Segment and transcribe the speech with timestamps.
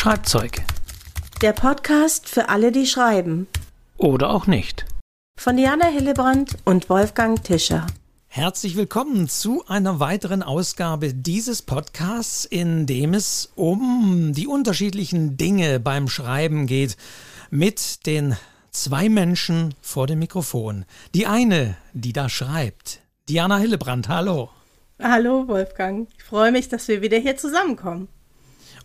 [0.00, 0.62] Schreibzeug.
[1.42, 3.48] Der Podcast für alle, die schreiben.
[3.96, 4.86] Oder auch nicht.
[5.36, 7.84] Von Diana Hillebrand und Wolfgang Tischer.
[8.28, 15.80] Herzlich willkommen zu einer weiteren Ausgabe dieses Podcasts, in dem es um die unterschiedlichen Dinge
[15.80, 16.96] beim Schreiben geht
[17.50, 18.36] mit den
[18.70, 20.84] zwei Menschen vor dem Mikrofon.
[21.12, 24.50] Die eine, die da schreibt, Diana Hillebrand, hallo.
[25.02, 28.06] Hallo Wolfgang, ich freue mich, dass wir wieder hier zusammenkommen.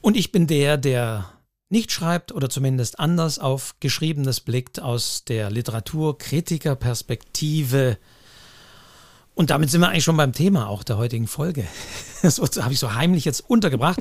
[0.03, 1.29] Und ich bin der, der
[1.69, 7.97] nicht schreibt oder zumindest anders auf Geschriebenes blickt aus der Literaturkritikerperspektive.
[9.33, 11.65] Und damit sind wir eigentlich schon beim Thema auch der heutigen Folge.
[12.21, 13.99] Das habe ich so heimlich jetzt untergebracht.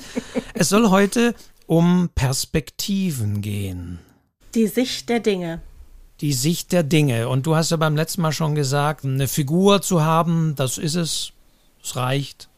[0.55, 1.35] Es soll heute
[1.67, 3.99] um Perspektiven gehen.
[4.55, 5.61] Die Sicht der Dinge.
[6.21, 7.29] Die Sicht der Dinge.
[7.29, 10.95] Und du hast ja beim letzten Mal schon gesagt, eine Figur zu haben, das ist
[10.95, 11.33] es.
[11.83, 12.49] Es reicht.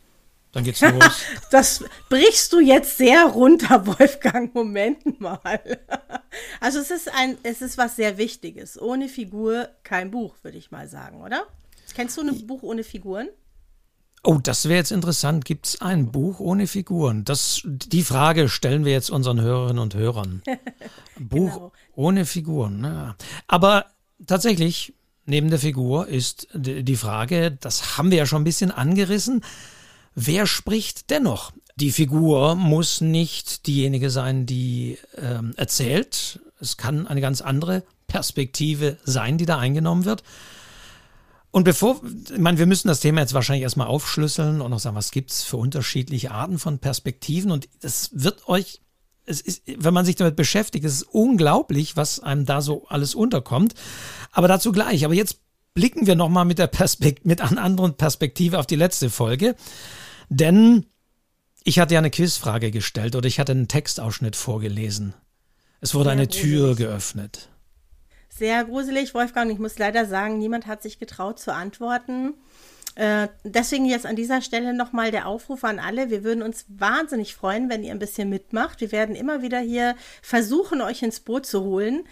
[0.55, 1.25] Dann geht's los.
[1.51, 4.55] das brichst du jetzt sehr runter, Wolfgang.
[4.55, 5.61] Moment mal.
[6.61, 8.81] Also es ist ein, es ist was sehr Wichtiges.
[8.81, 11.45] Ohne Figur kein Buch, würde ich mal sagen, oder?
[11.95, 13.29] Kennst du ein Buch ohne Figuren?
[14.27, 15.45] Oh, das wäre jetzt interessant.
[15.45, 17.25] Gibt es ein Buch ohne Figuren?
[17.25, 20.43] Das, die Frage stellen wir jetzt unseren Hörerinnen und Hörern.
[21.19, 21.73] Buch genau.
[21.95, 22.83] ohne Figuren.
[22.83, 23.17] Ja.
[23.49, 23.85] Aber
[24.27, 24.95] tatsächlich,
[25.27, 29.45] neben der Figur ist die Frage, das haben wir ja schon ein bisschen angerissen,
[30.15, 31.53] Wer spricht dennoch?
[31.77, 36.41] Die Figur muss nicht diejenige sein, die ähm, erzählt.
[36.61, 40.23] Es kann eine ganz andere Perspektive sein, die da eingenommen wird.
[41.51, 42.01] Und bevor,
[42.33, 45.43] ich meine, wir müssen das Thema jetzt wahrscheinlich erstmal aufschlüsseln und noch sagen, was gibt's
[45.43, 47.51] für unterschiedliche Arten von Perspektiven.
[47.51, 48.81] Und das wird euch,
[49.25, 53.15] es ist, wenn man sich damit beschäftigt, es ist unglaublich, was einem da so alles
[53.15, 53.75] unterkommt.
[54.33, 55.05] Aber dazu gleich.
[55.05, 55.39] Aber jetzt
[55.75, 59.57] blicken wir nochmal mit der Perspekt mit einer anderen Perspektive auf die letzte Folge.
[60.29, 60.87] Denn
[61.65, 65.15] ich hatte ja eine Quizfrage gestellt oder ich hatte einen Textausschnitt vorgelesen.
[65.81, 66.51] Es wurde Sehr eine gruselig.
[66.51, 67.49] Tür geöffnet.
[68.29, 69.51] Sehr gruselig, Wolfgang.
[69.53, 72.35] Ich muss leider sagen, niemand hat sich getraut zu antworten.
[72.97, 76.11] Äh, deswegen jetzt an dieser Stelle nochmal der Aufruf an alle.
[76.11, 78.81] Wir würden uns wahnsinnig freuen, wenn ihr ein bisschen mitmacht.
[78.81, 82.05] Wir werden immer wieder hier versuchen, euch ins Boot zu holen.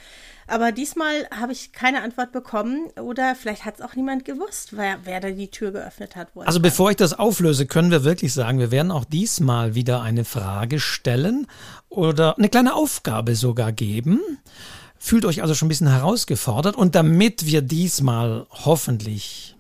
[0.47, 4.99] Aber diesmal habe ich keine Antwort bekommen oder vielleicht hat es auch niemand gewusst, wer,
[5.05, 6.29] wer da die Tür geöffnet hat.
[6.37, 10.25] Also bevor ich das auflöse, können wir wirklich sagen, wir werden auch diesmal wieder eine
[10.25, 11.47] Frage stellen
[11.89, 14.21] oder eine kleine Aufgabe sogar geben.
[14.99, 19.57] Fühlt euch also schon ein bisschen herausgefordert und damit wir diesmal hoffentlich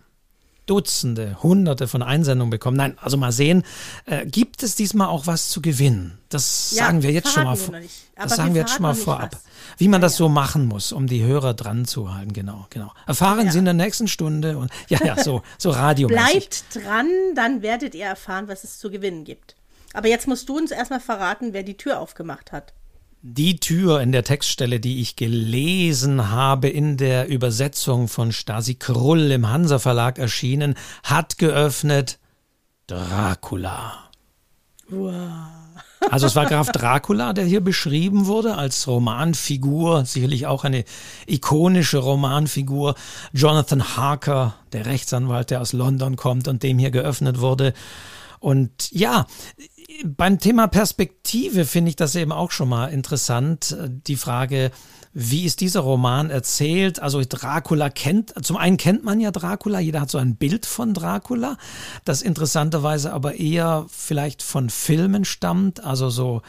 [0.72, 2.78] Dutzende, Hunderte von Einsendungen bekommen.
[2.78, 3.62] Nein, also mal sehen,
[4.06, 6.16] äh, gibt es diesmal auch was zu gewinnen?
[6.30, 7.56] Das ja, sagen wir jetzt schon mal.
[7.56, 7.74] vor.
[8.16, 9.34] Das sagen wir jetzt schon mal vorab.
[9.34, 9.42] Was.
[9.76, 12.32] Wie man ja, das so machen muss, um die Hörer dran zu halten.
[12.32, 12.90] Genau, genau.
[13.06, 16.08] Erfahren Sie in der nächsten Stunde und ja, ja, so, so Radio.
[16.08, 19.56] Bleibt dran, dann werdet ihr erfahren, was es zu gewinnen gibt.
[19.92, 22.72] Aber jetzt musst du uns erstmal verraten, wer die Tür aufgemacht hat.
[23.24, 29.30] Die Tür in der Textstelle, die ich gelesen habe in der Übersetzung von Stasi Krull
[29.30, 30.74] im Hansa Verlag erschienen,
[31.04, 32.18] hat geöffnet
[32.88, 34.10] Dracula.
[34.88, 35.12] Wow.
[36.10, 40.84] Also es war Graf Dracula, der hier beschrieben wurde als Romanfigur, sicherlich auch eine
[41.28, 42.96] ikonische Romanfigur.
[43.32, 47.72] Jonathan Harker, der Rechtsanwalt, der aus London kommt und dem hier geöffnet wurde.
[48.40, 49.26] Und ja,
[50.04, 53.76] beim Thema Perspektive finde ich das eben auch schon mal interessant.
[54.06, 54.70] Die Frage,
[55.14, 57.00] wie ist dieser Roman erzählt?
[57.00, 60.94] Also Dracula kennt, zum einen kennt man ja Dracula, jeder hat so ein Bild von
[60.94, 61.58] Dracula,
[62.04, 66.42] das interessanterweise aber eher vielleicht von Filmen stammt, also so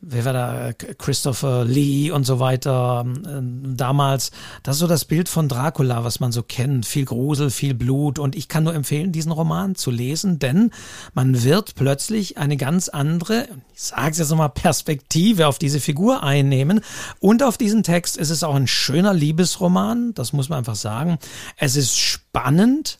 [0.00, 4.30] wer war da, Christopher Lee und so weiter ähm, damals.
[4.62, 6.86] Das ist so das Bild von Dracula, was man so kennt.
[6.86, 8.18] Viel Grusel, viel Blut.
[8.18, 10.70] Und ich kann nur empfehlen, diesen Roman zu lesen, denn
[11.14, 16.22] man wird plötzlich eine ganz andere, ich sage es jetzt nochmal, Perspektive auf diese Figur
[16.22, 16.80] einnehmen.
[17.18, 21.18] Und auf diesen Text ist es auch ein schöner Liebesroman, das muss man einfach sagen.
[21.56, 22.98] Es ist spannend.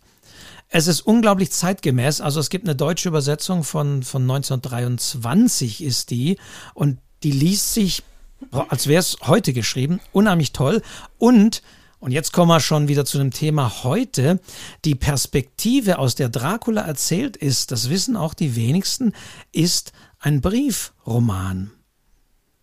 [0.71, 2.21] Es ist unglaublich zeitgemäß.
[2.21, 6.39] Also es gibt eine deutsche Übersetzung von, von 1923 ist die
[6.75, 8.03] und die liest sich,
[8.51, 10.83] als wäre es heute geschrieben, unheimlich toll.
[11.17, 11.63] Und,
[12.01, 14.41] und jetzt kommen wir schon wieder zu dem Thema heute,
[14.85, 19.15] die Perspektive, aus der Dracula erzählt ist, das wissen auch die wenigsten,
[19.53, 21.71] ist ein Briefroman.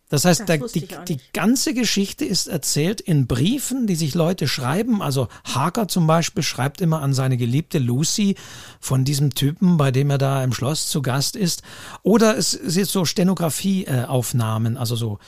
[0.10, 4.48] Das heißt, das der, die, die ganze Geschichte ist erzählt in Briefen, die sich Leute
[4.48, 5.02] schreiben.
[5.02, 8.36] Also Harker zum Beispiel schreibt immer an seine geliebte Lucy
[8.80, 11.64] von diesem Typen, bei dem er da im Schloss zu Gast ist.
[12.04, 15.20] Oder es sind so Stenografieaufnahmen, also so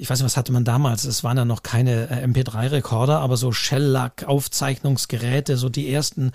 [0.00, 1.04] ich weiß nicht, was hatte man damals?
[1.04, 6.30] Es waren ja noch keine äh, MP3-Rekorder, aber so Shellac-Aufzeichnungsgeräte, so die ersten.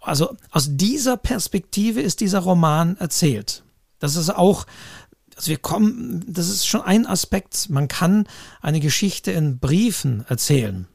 [0.00, 3.64] Also aus dieser Perspektive ist dieser Roman erzählt.
[3.98, 4.66] Das ist auch
[5.36, 8.26] also wir kommen, das ist schon ein Aspekt, man kann
[8.60, 10.86] eine Geschichte in Briefen erzählen.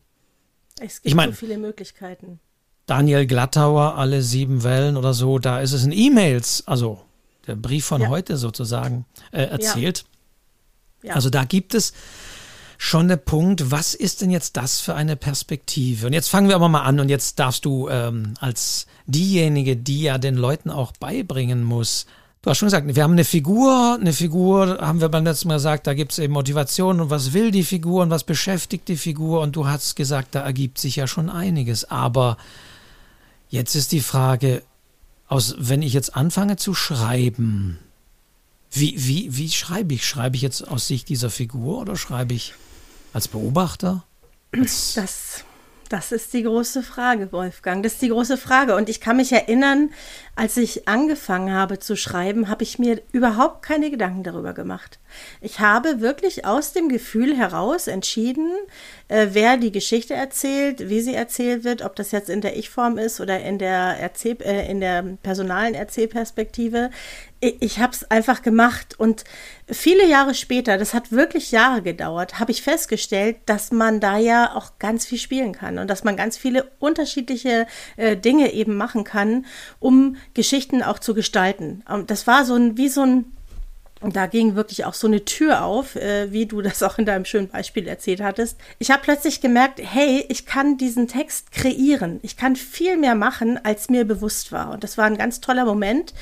[0.80, 2.39] Es gibt ich mein, so viele Möglichkeiten.
[2.86, 7.01] Daniel Glattauer, alle sieben Wellen oder so, da ist es in E-Mails, also
[7.48, 8.10] der Brief von ja.
[8.10, 10.06] heute sozusagen, äh, erzählt.
[11.01, 11.10] Ja.
[11.10, 11.16] Ja.
[11.16, 11.94] Also da gibt es
[12.78, 16.07] schon der Punkt, was ist denn jetzt das für eine Perspektive?
[16.07, 20.04] Und jetzt fangen wir aber mal an und jetzt darfst du ähm, als diejenige, die
[20.04, 22.06] ja den Leuten auch beibringen muss,
[22.42, 25.56] Du hast schon gesagt, wir haben eine Figur, eine Figur, haben wir beim letzten Mal
[25.56, 28.95] gesagt, da gibt es eben Motivation und was will die Figur und was beschäftigt die
[28.95, 31.89] Figur und du hast gesagt, da ergibt sich ja schon einiges.
[31.89, 32.38] Aber
[33.50, 34.63] jetzt ist die Frage,
[35.28, 37.80] aus, wenn ich jetzt anfange zu schreiben,
[38.72, 40.06] wie, wie, wie schreibe ich?
[40.06, 42.54] Schreibe ich jetzt aus Sicht dieser Figur oder schreibe ich
[43.13, 44.04] als Beobachter?
[44.54, 45.44] Als das
[45.89, 47.84] das ist die große Frage, Wolfgang.
[47.84, 48.75] Das ist die große Frage.
[48.75, 49.92] Und ich kann mich erinnern,
[50.36, 55.00] als ich angefangen habe zu schreiben, habe ich mir überhaupt keine Gedanken darüber gemacht.
[55.42, 58.51] Ich habe wirklich aus dem Gefühl heraus entschieden,
[59.07, 62.98] äh, wer die Geschichte erzählt, wie sie erzählt wird, ob das jetzt in der Ich-Form
[62.98, 66.92] ist oder in der, Erzähl äh, in der personalen Erzählperspektive.
[67.39, 69.24] Ich, habe es einfach gemacht und
[69.69, 74.56] viele Jahre später, das hat wirklich Jahre gedauert, habe ich festgestellt, dass man da ja
[74.56, 79.04] auch ganz viel spielen kann und dass man ganz viele unterschiedliche äh, Dinge eben machen
[79.04, 79.45] kann,
[79.80, 81.84] um Geschichten auch zu gestalten.
[82.07, 83.37] Das war so ein, wie so ein
[83.99, 87.05] und da ging wirklich auch so eine Tür auf, äh, wie du das auch in
[87.05, 88.57] deinem schönen Beispiel erzählt hattest.
[88.77, 92.19] Ich habe plötzlich gemerkt, hey, ich kann diesen Text kreieren.
[92.21, 94.71] Ich kann viel mehr machen, als mir bewusst war.
[94.71, 96.13] Und das war ein ganz toller Moment.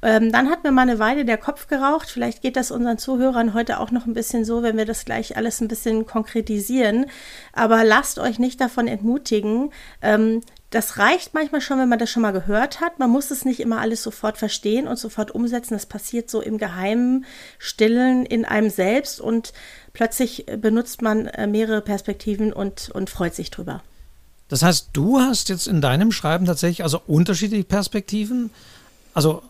[0.00, 2.08] Ähm, dann hat mir mal eine Weile der Kopf geraucht.
[2.08, 5.36] Vielleicht geht das unseren Zuhörern heute auch noch ein bisschen so, wenn wir das gleich
[5.36, 7.06] alles ein bisschen konkretisieren.
[7.52, 9.70] Aber lasst euch nicht davon entmutigen.
[10.00, 10.40] Ähm,
[10.70, 12.98] das reicht manchmal schon, wenn man das schon mal gehört hat.
[12.98, 15.74] Man muss es nicht immer alles sofort verstehen und sofort umsetzen.
[15.74, 17.24] Das passiert so im geheimen
[17.58, 19.54] Stillen in einem selbst und
[19.94, 23.82] plötzlich benutzt man äh, mehrere Perspektiven und, und freut sich drüber.
[24.48, 28.50] Das heißt, du hast jetzt in deinem Schreiben tatsächlich also unterschiedliche Perspektiven.
[29.14, 29.42] Also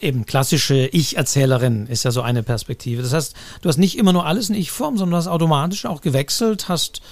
[0.00, 3.02] eben klassische Ich-Erzählerin ist ja so eine Perspektive.
[3.02, 6.00] Das heißt, du hast nicht immer nur alles in Ich-Form, sondern du hast automatisch auch
[6.00, 7.02] gewechselt, hast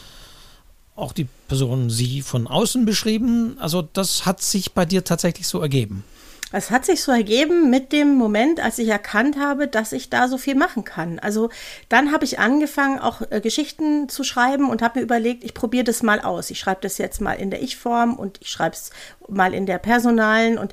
[0.98, 3.56] auch die Person sie von außen beschrieben.
[3.58, 6.04] Also das hat sich bei dir tatsächlich so ergeben.
[6.50, 10.28] Es hat sich so ergeben mit dem Moment, als ich erkannt habe, dass ich da
[10.28, 11.18] so viel machen kann.
[11.18, 11.50] Also
[11.90, 15.84] dann habe ich angefangen, auch äh, Geschichten zu schreiben und habe mir überlegt, ich probiere
[15.84, 16.50] das mal aus.
[16.50, 18.90] Ich schreibe das jetzt mal in der Ich-Form und ich schreibe es
[19.28, 20.56] mal in der personalen.
[20.56, 20.72] Und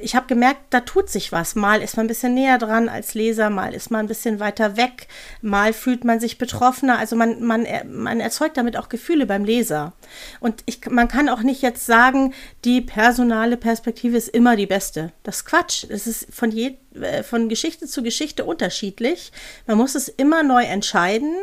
[0.00, 1.54] ich habe gemerkt, da tut sich was.
[1.54, 4.76] Mal ist man ein bisschen näher dran als Leser, mal ist man ein bisschen weiter
[4.76, 5.06] weg,
[5.42, 6.98] mal fühlt man sich betroffener.
[6.98, 9.92] Also man, man, man erzeugt damit auch Gefühle beim Leser.
[10.40, 12.34] Und ich, man kann auch nicht jetzt sagen,
[12.64, 15.03] die personale Perspektive ist immer die beste.
[15.22, 15.84] Das ist Quatsch.
[15.88, 19.32] Es ist von, je, äh, von Geschichte zu Geschichte unterschiedlich.
[19.66, 21.34] Man muss es immer neu entscheiden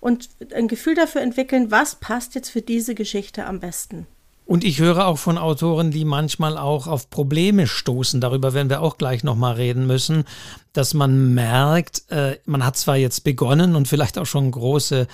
[0.00, 4.06] und ein Gefühl dafür entwickeln, was passt jetzt für diese Geschichte am besten.
[4.46, 8.20] Und ich höre auch von Autoren, die manchmal auch auf Probleme stoßen.
[8.20, 10.24] Darüber werden wir auch gleich nochmal reden müssen,
[10.72, 15.06] dass man merkt, äh, man hat zwar jetzt begonnen und vielleicht auch schon große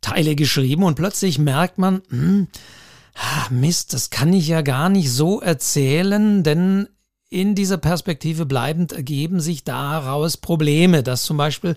[0.00, 2.48] Teile geschrieben und plötzlich merkt man, hm,
[3.50, 6.88] Mist, das kann ich ja gar nicht so erzählen, denn
[7.32, 11.76] in dieser Perspektive bleibend ergeben sich daraus Probleme, dass zum Beispiel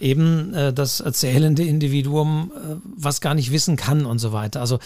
[0.00, 4.60] eben äh, das erzählende Individuum äh, was gar nicht wissen kann und so weiter.
[4.60, 4.78] Also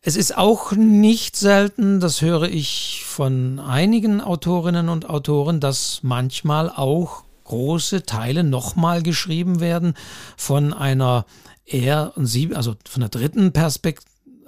[0.00, 6.70] es ist auch nicht selten, das höre ich von einigen Autorinnen und Autoren, dass manchmal
[6.70, 9.94] auch große Teile nochmal geschrieben werden
[10.36, 11.26] von einer
[11.66, 12.12] eher,
[12.54, 14.06] also von der dritten Perspektive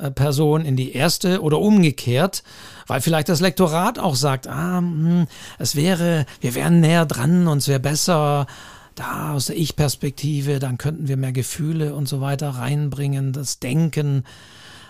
[0.09, 2.43] Person in die erste oder umgekehrt,
[2.87, 5.27] weil vielleicht das Lektorat auch sagt, ah, hm,
[5.59, 8.47] es wäre, wir wären näher dran und es wäre besser
[8.95, 14.25] da aus der Ich-Perspektive, dann könnten wir mehr Gefühle und so weiter reinbringen, das Denken.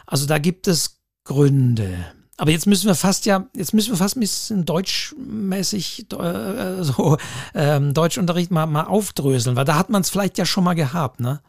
[0.07, 2.07] Also da gibt es Gründe.
[2.37, 7.19] Aber jetzt müssen wir fast ja, jetzt müssen wir fast ein bisschen deutschmäßig, äh, so
[7.55, 11.21] ähm, Deutschunterricht mal, mal aufdröseln, weil da hat man es vielleicht ja schon mal gehabt,
[11.21, 11.41] ne?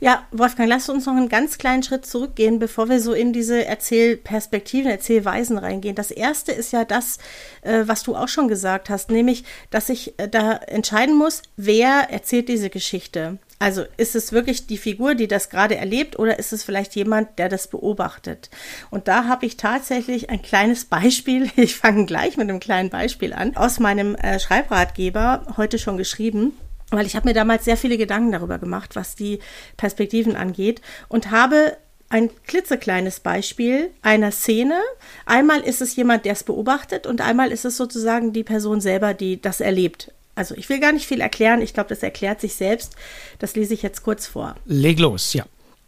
[0.00, 3.64] Ja, Wolfgang, lass uns noch einen ganz kleinen Schritt zurückgehen, bevor wir so in diese
[3.64, 5.94] Erzählperspektiven, Erzählweisen reingehen.
[5.94, 7.18] Das erste ist ja das,
[7.62, 12.10] äh, was du auch schon gesagt hast, nämlich, dass ich äh, da entscheiden muss, wer
[12.10, 13.38] erzählt diese Geschichte.
[13.58, 17.38] Also ist es wirklich die Figur, die das gerade erlebt, oder ist es vielleicht jemand,
[17.38, 18.50] der das beobachtet?
[18.90, 21.50] Und da habe ich tatsächlich ein kleines Beispiel.
[21.56, 23.56] Ich fange gleich mit einem kleinen Beispiel an.
[23.56, 26.52] Aus meinem äh, Schreibratgeber heute schon geschrieben
[26.96, 29.40] weil ich habe mir damals sehr viele Gedanken darüber gemacht, was die
[29.76, 31.76] Perspektiven angeht und habe
[32.08, 34.78] ein klitzekleines Beispiel einer Szene.
[35.26, 39.14] Einmal ist es jemand, der es beobachtet und einmal ist es sozusagen die Person selber,
[39.14, 40.12] die das erlebt.
[40.36, 42.94] Also ich will gar nicht viel erklären, ich glaube, das erklärt sich selbst.
[43.38, 44.56] Das lese ich jetzt kurz vor.
[44.64, 45.44] Leg los, ja.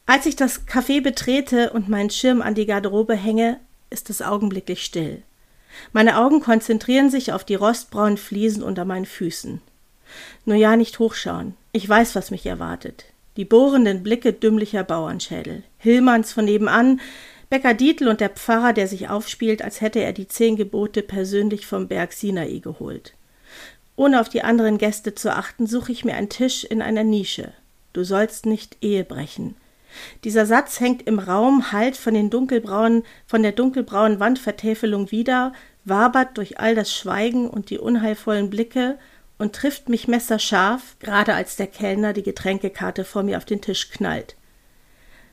[0.06, 3.58] Als ich das Café betrete und meinen Schirm an die Garderobe hänge,
[3.90, 5.22] ist es augenblicklich still.
[5.92, 9.60] Meine Augen konzentrieren sich auf die rostbraunen Fliesen unter meinen Füßen.
[10.44, 11.54] Nur ja, nicht hochschauen.
[11.72, 13.04] Ich weiß, was mich erwartet.
[13.36, 15.62] Die bohrenden Blicke dümmlicher Bauernschädel.
[15.78, 17.00] Hillmanns von nebenan,
[17.48, 21.66] Bäcker Dietl und der Pfarrer, der sich aufspielt, als hätte er die zehn Gebote persönlich
[21.66, 23.14] vom Berg Sinai geholt.
[23.94, 27.52] Ohne auf die anderen Gäste zu achten, suche ich mir einen Tisch in einer Nische.
[27.92, 29.54] Du sollst nicht Ehe brechen.
[30.24, 35.52] Dieser Satz hängt im Raum, halt von den dunkelbraunen, von der dunkelbraunen Wandvertäfelung wieder,
[35.84, 38.98] wabert durch all das Schweigen und die unheilvollen Blicke
[39.38, 43.90] und trifft mich messerscharf, gerade als der Kellner die Getränkekarte vor mir auf den Tisch
[43.90, 44.36] knallt.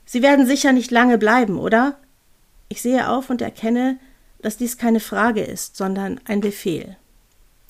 [0.05, 1.97] Sie werden sicher nicht lange bleiben, oder?
[2.67, 3.99] Ich sehe auf und erkenne,
[4.41, 6.97] dass dies keine Frage ist, sondern ein Befehl.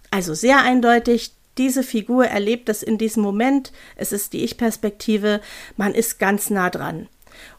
[0.09, 5.41] Also sehr eindeutig, diese Figur erlebt es in diesem Moment, es ist die Ich-Perspektive,
[5.77, 7.07] man ist ganz nah dran.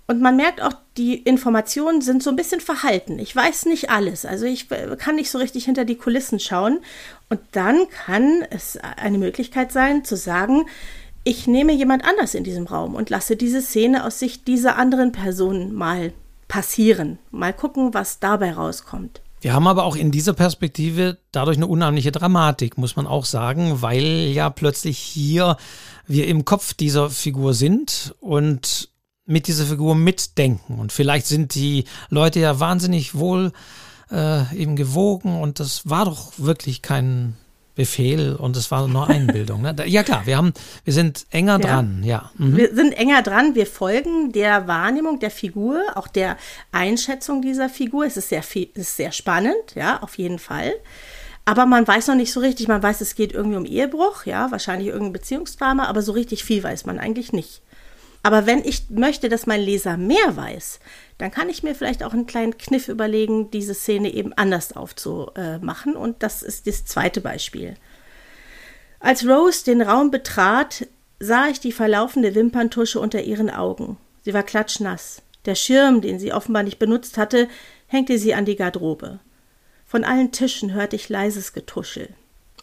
[0.06, 3.18] Und man merkt auch, die Informationen sind so ein bisschen verhalten.
[3.18, 4.26] Ich weiß nicht alles.
[4.26, 6.80] Also ich kann nicht so richtig hinter die Kulissen schauen.
[7.28, 10.66] Und dann kann es eine Möglichkeit sein, zu sagen,
[11.24, 15.10] ich nehme jemand anders in diesem Raum und lasse diese Szene aus Sicht dieser anderen
[15.12, 16.12] Person mal
[16.48, 17.18] passieren.
[17.30, 19.22] Mal gucken, was dabei rauskommt.
[19.40, 23.82] Wir haben aber auch in dieser Perspektive dadurch eine unheimliche Dramatik, muss man auch sagen,
[23.82, 25.56] weil ja plötzlich hier
[26.06, 28.88] wir im Kopf dieser Figur sind und
[29.26, 30.78] mit dieser Figur mitdenken.
[30.78, 33.52] Und vielleicht sind die Leute ja wahnsinnig wohl
[34.14, 37.36] äh, eben gewogen und das war doch wirklich kein
[37.74, 39.62] Befehl und es war nur Einbildung.
[39.62, 39.74] Ne?
[39.86, 40.52] Ja klar, wir haben,
[40.84, 41.58] wir sind enger ja.
[41.58, 42.30] dran, ja.
[42.38, 42.56] Mhm.
[42.56, 46.36] Wir sind enger dran, wir folgen der Wahrnehmung der Figur, auch der
[46.70, 48.06] Einschätzung dieser Figur.
[48.06, 50.72] Es ist sehr viel, es ist sehr spannend, ja, auf jeden Fall.
[51.44, 54.50] Aber man weiß noch nicht so richtig, man weiß, es geht irgendwie um Ehebruch, ja,
[54.50, 57.60] wahrscheinlich irgendein Beziehungsdrama, aber so richtig viel weiß man eigentlich nicht.
[58.24, 60.80] Aber wenn ich möchte, dass mein Leser mehr weiß,
[61.18, 65.94] dann kann ich mir vielleicht auch einen kleinen Kniff überlegen, diese Szene eben anders aufzumachen.
[65.94, 67.74] Und das ist das zweite Beispiel.
[68.98, 70.86] Als Rose den Raum betrat,
[71.20, 73.98] sah ich die verlaufende Wimperntusche unter ihren Augen.
[74.22, 75.20] Sie war klatschnass.
[75.44, 77.46] Der Schirm, den sie offenbar nicht benutzt hatte,
[77.88, 79.20] hängte sie an die Garderobe.
[79.84, 82.08] Von allen Tischen hörte ich leises Getuschel.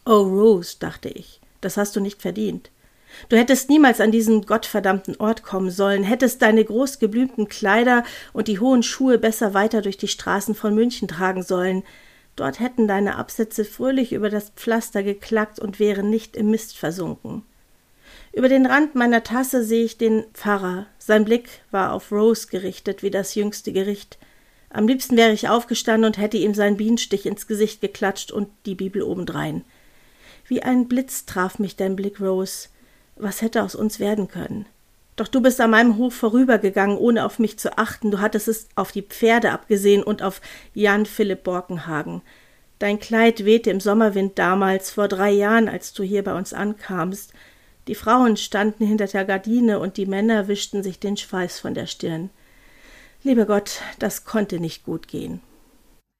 [0.08, 2.72] Oh, Rose, dachte ich, das hast du nicht verdient.
[3.30, 8.03] Du hättest niemals an diesen gottverdammten Ort kommen sollen, hättest deine großgeblümten Kleider
[8.34, 11.84] und die hohen Schuhe besser weiter durch die Straßen von München tragen sollen.
[12.36, 17.44] Dort hätten deine Absätze fröhlich über das Pflaster geklackt und wären nicht im Mist versunken.
[18.34, 20.86] Über den Rand meiner Tasse sehe ich den Pfarrer.
[20.98, 24.18] Sein Blick war auf Rose gerichtet wie das jüngste Gericht.
[24.70, 28.75] Am liebsten wäre ich aufgestanden und hätte ihm seinen Bienenstich ins Gesicht geklatscht und die
[28.75, 29.65] Bibel obendrein.
[30.48, 32.70] Wie ein Blitz traf mich dein Blick, Rose.
[33.15, 34.65] Was hätte aus uns werden können?
[35.15, 38.12] Doch du bist an meinem Hof vorübergegangen, ohne auf mich zu achten.
[38.12, 40.41] Du hattest es auf die Pferde abgesehen und auf
[40.74, 42.22] Jan Philipp Borkenhagen.
[42.80, 47.34] Dein Kleid wehte im Sommerwind damals, vor drei Jahren, als du hier bei uns ankamst.
[47.88, 51.86] Die Frauen standen hinter der Gardine und die Männer wischten sich den Schweiß von der
[51.86, 52.32] Stirn.
[53.22, 55.41] Lieber Gott, das konnte nicht gut gehen.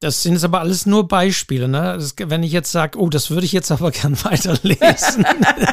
[0.02, 1.96] Das sind jetzt aber alles nur Beispiele, ne?
[1.96, 5.26] Das, wenn ich jetzt sage, oh, das würde ich jetzt aber gern weiterlesen.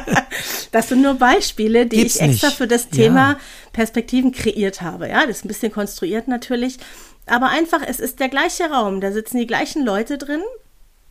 [0.71, 2.57] das sind nur Beispiele, die Geht's ich extra nicht.
[2.57, 3.39] für das Thema ja.
[3.73, 5.09] Perspektiven kreiert habe.
[5.09, 6.77] Ja, das ist ein bisschen konstruiert natürlich.
[7.25, 10.41] Aber einfach, es ist der gleiche Raum, da sitzen die gleichen Leute drin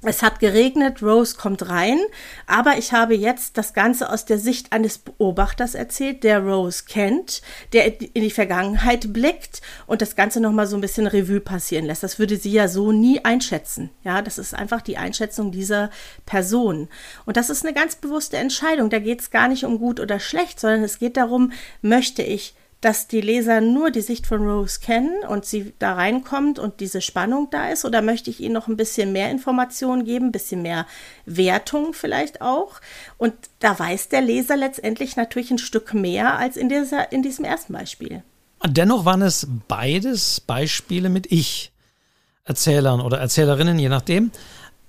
[0.02, 1.98] es hat geregnet, Rose kommt rein,
[2.46, 7.42] aber ich habe jetzt das Ganze aus der Sicht eines Beobachters erzählt, der Rose kennt,
[7.72, 12.04] der in die Vergangenheit blickt und das Ganze nochmal so ein bisschen Revue passieren lässt.
[12.04, 13.90] Das würde sie ja so nie einschätzen.
[14.04, 15.90] Ja, das ist einfach die Einschätzung dieser
[16.26, 16.88] Person.
[17.26, 18.90] Und das ist eine ganz bewusste Entscheidung.
[18.90, 21.50] Da geht es gar nicht um gut oder schlecht, sondern es geht darum,
[21.82, 26.58] möchte ich dass die Leser nur die Sicht von Rose kennen und sie da reinkommt
[26.58, 27.84] und diese Spannung da ist?
[27.84, 30.86] Oder möchte ich ihnen noch ein bisschen mehr Informationen geben, ein bisschen mehr
[31.26, 32.80] Wertung vielleicht auch?
[33.16, 37.44] Und da weiß der Leser letztendlich natürlich ein Stück mehr als in, dieser, in diesem
[37.44, 38.22] ersten Beispiel.
[38.64, 44.30] Dennoch waren es beides Beispiele mit Ich-Erzählern oder Erzählerinnen, je nachdem.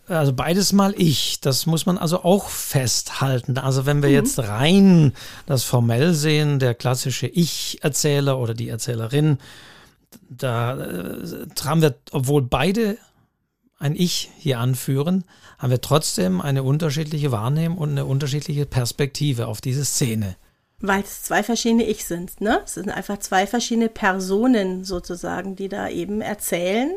[0.10, 1.39] Also beides mal ich.
[1.39, 3.58] Das muss man also auch festhalten.
[3.58, 4.16] Also wenn wir mhm.
[4.16, 5.13] jetzt rein
[5.46, 9.38] das formell sehen, der klassische Ich-Erzähler oder die Erzählerin,
[10.28, 12.98] da äh, haben wir, obwohl beide
[13.78, 15.24] ein Ich hier anführen,
[15.58, 20.36] haben wir trotzdem eine unterschiedliche Wahrnehmung und eine unterschiedliche Perspektive auf diese Szene.
[20.82, 22.62] Weil es zwei verschiedene Ich sind, ne?
[22.63, 26.92] Es sind einfach zwei verschiedene Personen sozusagen, die da eben erzählen.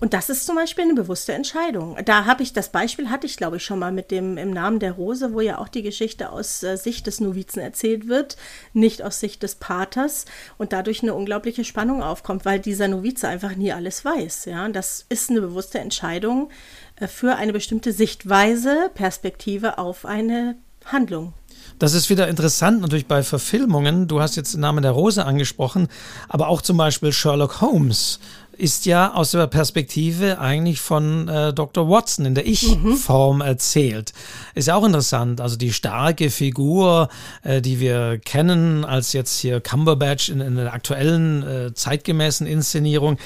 [0.00, 1.98] Und das ist zum Beispiel eine bewusste Entscheidung.
[2.06, 4.78] Da habe ich, das Beispiel hatte ich, glaube ich, schon mal mit dem im Namen
[4.78, 8.38] der Rose, wo ja auch die Geschichte aus äh, Sicht des Novizen erzählt wird,
[8.72, 10.24] nicht aus Sicht des Paters
[10.56, 14.46] und dadurch eine unglaubliche Spannung aufkommt, weil dieser Novize einfach nie alles weiß.
[14.46, 16.50] Ja, und das ist eine bewusste Entscheidung
[16.96, 21.34] äh, für eine bestimmte Sichtweise, Perspektive auf eine Handlung.
[21.78, 24.06] Das ist wieder interessant natürlich bei Verfilmungen.
[24.06, 25.88] Du hast jetzt den Namen der Rose angesprochen,
[26.28, 28.20] aber auch zum Beispiel Sherlock Holmes
[28.60, 31.88] ist ja aus der Perspektive eigentlich von äh, Dr.
[31.88, 33.42] Watson in der Ich-Form mhm.
[33.42, 34.12] erzählt.
[34.54, 35.40] Ist ja auch interessant.
[35.40, 37.08] Also die starke Figur,
[37.42, 43.16] äh, die wir kennen, als jetzt hier Cumberbatch in, in der aktuellen äh, zeitgemäßen Inszenierung.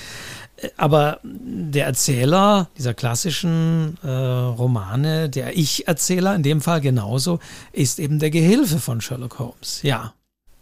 [0.56, 7.40] Äh, aber der Erzähler dieser klassischen äh, Romane, der Ich-Erzähler in dem Fall genauso,
[7.72, 9.80] ist eben der Gehilfe von Sherlock Holmes.
[9.82, 10.14] Ja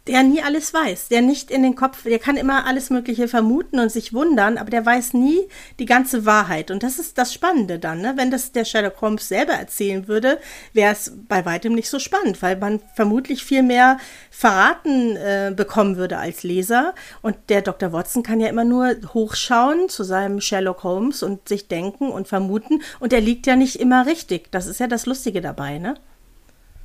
[0.07, 3.79] der nie alles weiß, der nicht in den Kopf, der kann immer alles Mögliche vermuten
[3.79, 5.47] und sich wundern, aber der weiß nie
[5.79, 6.71] die ganze Wahrheit.
[6.71, 8.13] Und das ist das Spannende dann, ne?
[8.17, 10.39] Wenn das der Sherlock Holmes selber erzählen würde,
[10.73, 13.97] wäre es bei weitem nicht so spannend, weil man vermutlich viel mehr
[14.29, 16.93] verraten äh, bekommen würde als Leser.
[17.21, 17.93] Und der Dr.
[17.93, 22.81] Watson kann ja immer nur hochschauen zu seinem Sherlock Holmes und sich denken und vermuten.
[22.99, 24.51] Und er liegt ja nicht immer richtig.
[24.51, 25.95] Das ist ja das Lustige dabei, ne?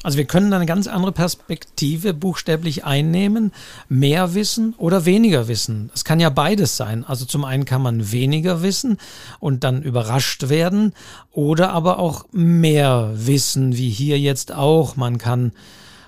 [0.05, 3.53] Also wir können eine ganz andere Perspektive buchstäblich einnehmen,
[3.89, 5.91] mehr wissen oder weniger wissen.
[5.93, 7.05] Es kann ja beides sein.
[7.05, 8.99] Also zum einen kann man weniger wissen
[9.41, 10.95] und dann überrascht werden
[11.33, 14.95] oder aber auch mehr wissen, wie hier jetzt auch.
[14.95, 15.53] Man kann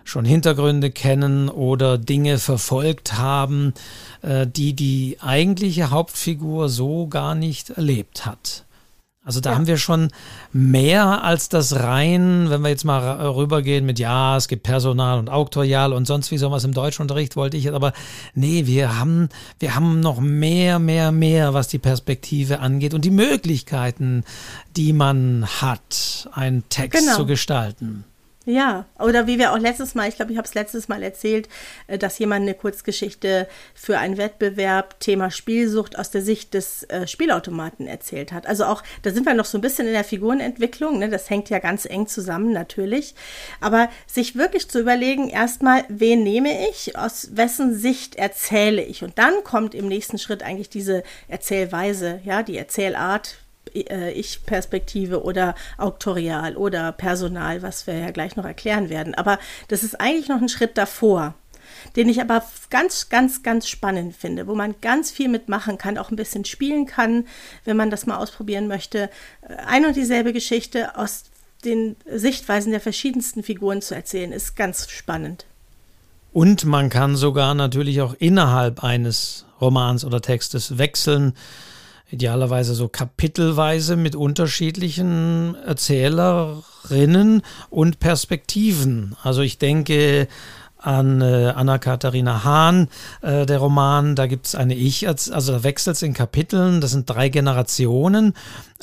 [0.05, 3.75] schon Hintergründe kennen oder Dinge verfolgt haben,
[4.23, 8.65] äh, die die eigentliche Hauptfigur so gar nicht erlebt hat.
[9.23, 9.57] Also da ja.
[9.57, 10.09] haben wir schon
[10.51, 15.29] mehr als das rein, wenn wir jetzt mal rübergehen mit, ja, es gibt Personal und
[15.29, 17.93] Auktorial und sonst wie sowas im Deutschunterricht wollte ich, aber
[18.35, 23.11] nee, wir haben, wir haben noch mehr, mehr, mehr, was die Perspektive angeht und die
[23.11, 24.25] Möglichkeiten,
[24.77, 27.17] die man hat, einen Text genau.
[27.17, 28.05] zu gestalten.
[28.47, 31.47] Ja, oder wie wir auch letztes Mal, ich glaube, ich habe es letztes Mal erzählt,
[31.89, 37.07] äh, dass jemand eine Kurzgeschichte für einen Wettbewerb Thema Spielsucht aus der Sicht des äh,
[37.07, 38.47] Spielautomaten erzählt hat.
[38.47, 41.11] Also auch, da sind wir noch so ein bisschen in der Figurenentwicklung, ne?
[41.11, 43.15] das hängt ja ganz eng zusammen natürlich.
[43.61, 49.05] Aber sich wirklich zu überlegen, erstmal, wen nehme ich, aus wessen Sicht erzähle ich.
[49.05, 55.55] Und dann kommt im nächsten Schritt eigentlich diese Erzählweise, ja, die Erzählart, äh, Ich-Perspektive oder
[55.79, 59.15] Auktorial oder Personal, was wir ja gleich noch erklären werden.
[59.15, 61.35] Aber das ist eigentlich noch ein Schritt davor,
[61.97, 66.11] den ich aber ganz, ganz, ganz spannend finde, wo man ganz viel mitmachen kann, auch
[66.11, 67.27] ein bisschen spielen kann,
[67.65, 69.11] wenn man das mal ausprobieren möchte.
[69.43, 71.25] Äh, ein und dieselbe Geschichte aus
[71.65, 75.45] den Sichtweisen der verschiedensten Figuren zu erzählen, ist ganz spannend.
[76.33, 81.35] Und man kann sogar natürlich auch innerhalb eines Romans oder Textes wechseln
[82.11, 89.17] idealerweise so kapitelweise mit unterschiedlichen Erzählerinnen und Perspektiven.
[89.23, 90.29] Also ich denke
[90.83, 92.89] an äh, Anna-Katharina Hahn,
[93.23, 96.93] äh, der Roman, da gibt es eine Ich, also da wechselt es in Kapiteln, das
[96.93, 98.35] sind drei Generationen,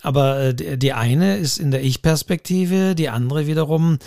[0.03, 3.97] aber äh, die eine ist in der Ich-Perspektive, die andere wiederum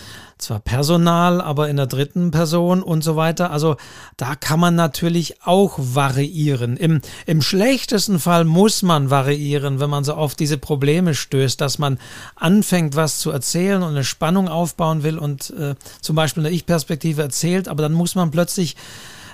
[0.43, 3.51] zwar Personal, aber in der dritten Person und so weiter.
[3.51, 3.77] Also
[4.17, 6.77] da kann man natürlich auch variieren.
[6.77, 11.79] Im, Im schlechtesten Fall muss man variieren, wenn man so auf diese Probleme stößt, dass
[11.79, 11.99] man
[12.37, 17.23] anfängt, was zu erzählen und eine Spannung aufbauen will und äh, zum Beispiel eine Ich-Perspektive
[17.23, 18.77] erzählt, aber dann muss man plötzlich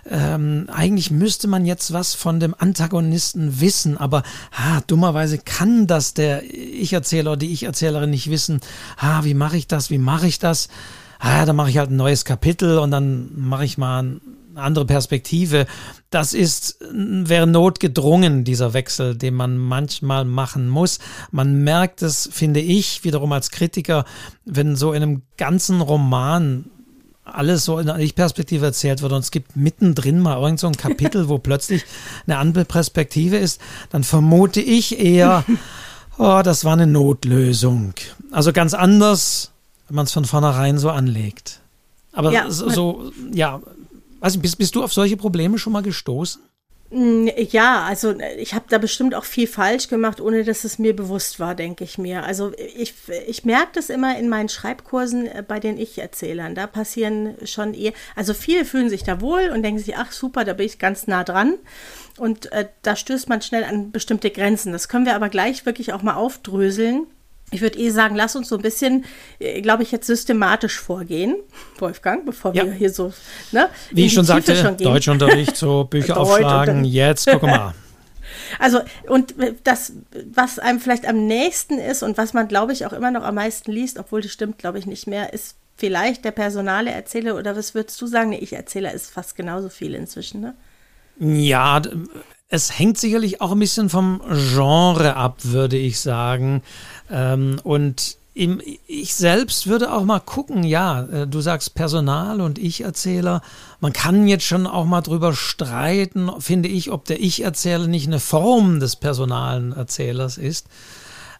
[0.08, 6.14] ähm, eigentlich müsste man jetzt was von dem Antagonisten wissen, aber ah, dummerweise kann das
[6.14, 8.60] der Ich-Erzähler oder die Ich-Erzählerin nicht wissen.
[8.96, 9.90] Ah, wie mache ich das?
[9.90, 10.68] Wie mache ich das?
[11.18, 14.20] Ah, dann mache ich halt ein neues Kapitel und dann mache ich mal eine
[14.54, 15.66] andere Perspektive.
[16.10, 20.98] Das ist, wäre notgedrungen, dieser Wechsel, den man manchmal machen muss.
[21.30, 24.04] Man merkt es, finde ich, wiederum als Kritiker,
[24.44, 26.66] wenn so in einem ganzen Roman
[27.26, 30.76] alles so in der Ich-Perspektive erzählt wird und es gibt mittendrin mal irgend so ein
[30.76, 31.84] Kapitel, wo plötzlich
[32.26, 33.60] eine andere Perspektive ist,
[33.90, 35.44] dann vermute ich eher,
[36.18, 37.94] oh, das war eine Notlösung.
[38.30, 39.50] Also ganz anders,
[39.88, 41.60] wenn man es von vornherein so anlegt.
[42.12, 43.60] Aber ja, so, so, ja,
[44.20, 46.40] weiß bist, bist du auf solche Probleme schon mal gestoßen?
[46.96, 50.96] Mm, ja, also ich habe da bestimmt auch viel falsch gemacht, ohne dass es mir
[50.96, 52.24] bewusst war, denke ich mir.
[52.24, 52.94] Also ich,
[53.26, 56.54] ich merke das immer in meinen Schreibkursen äh, bei den Ich-Erzählern.
[56.54, 60.44] Da passieren schon eher, also viele fühlen sich da wohl und denken sich, ach super,
[60.46, 61.56] da bin ich ganz nah dran.
[62.16, 64.72] Und äh, da stößt man schnell an bestimmte Grenzen.
[64.72, 67.06] Das können wir aber gleich wirklich auch mal aufdröseln
[67.52, 69.04] ich würde eh sagen, lass uns so ein bisschen,
[69.38, 71.36] äh, glaube ich, jetzt systematisch vorgehen,
[71.78, 72.64] Wolfgang, bevor ja.
[72.64, 73.12] wir hier so,
[73.52, 73.68] ne?
[73.90, 77.74] Wie ich schon sagte, schon Deutschunterricht, so Bücher aufschlagen, jetzt guck mal.
[78.58, 79.92] Also, und das,
[80.32, 83.36] was einem vielleicht am nächsten ist und was man, glaube ich, auch immer noch am
[83.36, 87.56] meisten liest, obwohl das stimmt, glaube ich, nicht mehr, ist vielleicht der personale Erzähler oder
[87.56, 88.30] was würdest du sagen?
[88.30, 90.54] Nee, ich Erzähler ist fast genauso viel inzwischen, ne?
[91.18, 91.80] Ja,
[92.48, 96.62] es hängt sicherlich auch ein bisschen vom Genre ab, würde ich sagen.
[97.10, 103.40] Ähm, und ich selbst würde auch mal gucken, ja, äh, du sagst Personal und Ich-Erzähler.
[103.80, 108.20] Man kann jetzt schon auch mal drüber streiten, finde ich, ob der Ich-Erzähler nicht eine
[108.20, 110.66] Form des personalen Erzählers ist.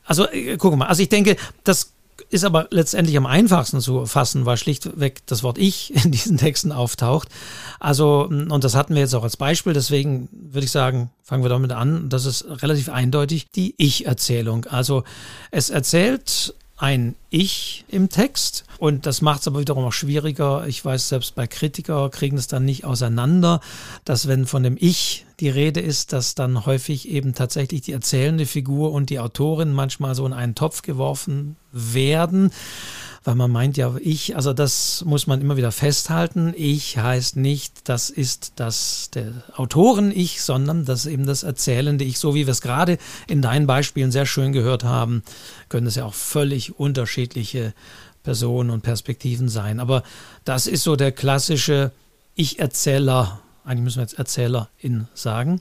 [0.07, 1.93] Also, äh, guck mal, also ich denke, das
[2.31, 6.73] ist aber letztendlich am einfachsten zu fassen, weil schlichtweg das Wort Ich in diesen Texten
[6.73, 7.29] auftaucht.
[7.79, 11.49] Also, und das hatten wir jetzt auch als Beispiel, deswegen würde ich sagen, fangen wir
[11.49, 12.09] damit an.
[12.09, 14.67] Das ist relativ eindeutig die Ich-Erzählung.
[14.67, 15.05] Also,
[15.51, 20.67] es erzählt ein Ich im Text und das macht es aber wiederum auch schwieriger.
[20.67, 23.61] Ich weiß, selbst bei Kritiker kriegen es dann nicht auseinander,
[24.05, 28.47] dass wenn von dem Ich die Rede ist, dass dann häufig eben tatsächlich die erzählende
[28.47, 32.51] Figur und die Autorin manchmal so in einen Topf geworfen werden
[33.27, 36.55] weil man meint ja, ich, also das muss man immer wieder festhalten.
[36.57, 42.37] Ich heißt nicht, das ist das der Autoren-Ich, sondern das eben das erzählende Ich, so
[42.37, 45.25] wie wir es gerade in deinen Beispielen sehr schön gehört haben,
[45.69, 47.75] können es ja auch völlig unterschiedliche
[48.23, 49.81] Personen und Perspektiven sein.
[49.81, 50.05] Aber
[50.45, 51.91] das ist so der klassische
[52.37, 55.61] Ich-Erzähler, eigentlich müssen wir jetzt Erzählerin sagen.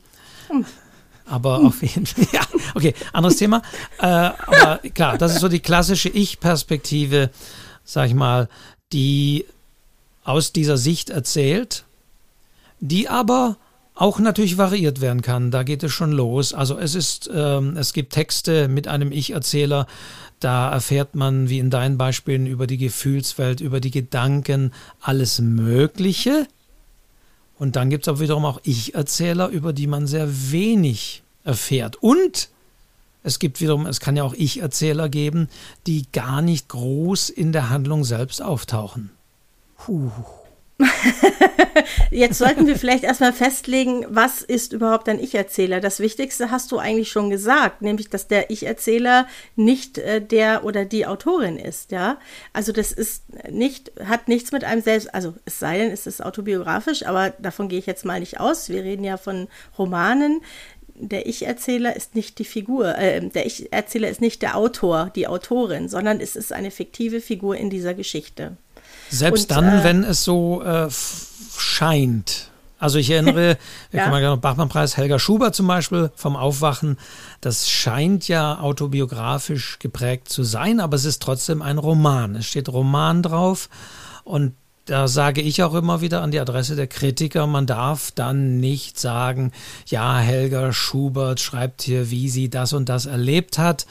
[1.26, 1.34] Hm.
[1.34, 2.42] Aber auf jeden Fall, ja,
[2.74, 3.62] okay, anderes Thema.
[4.00, 7.30] Äh, aber klar, das ist so die klassische Ich-Perspektive,
[7.84, 8.50] sag ich mal,
[8.94, 9.46] die
[10.24, 11.86] aus dieser Sicht erzählt,
[12.80, 13.58] die aber
[13.94, 15.52] auch natürlich variiert werden kann.
[15.52, 16.54] Da geht es schon los.
[16.54, 19.88] Also es ist, ähm, es gibt Texte mit einem Ich-Erzähler,
[20.40, 26.48] da erfährt man, wie in deinen Beispielen, über die Gefühlswelt, über die Gedanken, alles Mögliche.
[27.58, 31.96] Und dann gibt es aber wiederum auch Ich-Erzähler, über die man sehr wenig erfährt.
[31.98, 32.50] Und
[33.24, 35.50] es gibt wiederum, es kann ja auch Ich-Erzähler geben,
[35.88, 39.10] die gar nicht groß in der Handlung selbst auftauchen.
[39.78, 40.12] Puh.
[42.12, 45.80] Jetzt sollten wir vielleicht erstmal festlegen, was ist überhaupt ein Ich-Erzähler?
[45.80, 50.84] Das Wichtigste hast du eigentlich schon gesagt, nämlich, dass der Ich-Erzähler nicht äh, der oder
[50.84, 52.18] die Autorin ist, ja.
[52.52, 56.24] Also das ist nicht, hat nichts mit einem selbst, also es sei denn, es ist
[56.24, 58.70] autobiografisch, aber davon gehe ich jetzt mal nicht aus.
[58.70, 60.42] Wir reden ja von Romanen.
[60.98, 65.88] Der Ich-Erzähler ist nicht die Figur, äh, der Ich-Erzähler ist nicht der Autor, die Autorin,
[65.88, 68.58] sondern es ist eine fiktive Figur in dieser Geschichte.
[69.10, 70.88] Selbst und, dann, äh, wenn es so äh,
[71.58, 72.50] scheint.
[72.78, 73.58] Also ich erinnere,
[73.92, 74.06] wir ja.
[74.06, 76.98] kommen ja noch Bachmann-Preis, Helga Schubert zum Beispiel vom Aufwachen.
[77.42, 82.36] Das scheint ja autobiografisch geprägt zu sein, aber es ist trotzdem ein Roman.
[82.36, 83.70] Es steht Roman drauf
[84.24, 84.54] und
[84.86, 89.00] da sage ich auch immer wieder an die Adresse der Kritiker, man darf dann nicht
[89.00, 89.52] sagen,
[89.88, 93.88] ja, Helga Schubert schreibt hier, wie sie das und das erlebt hat,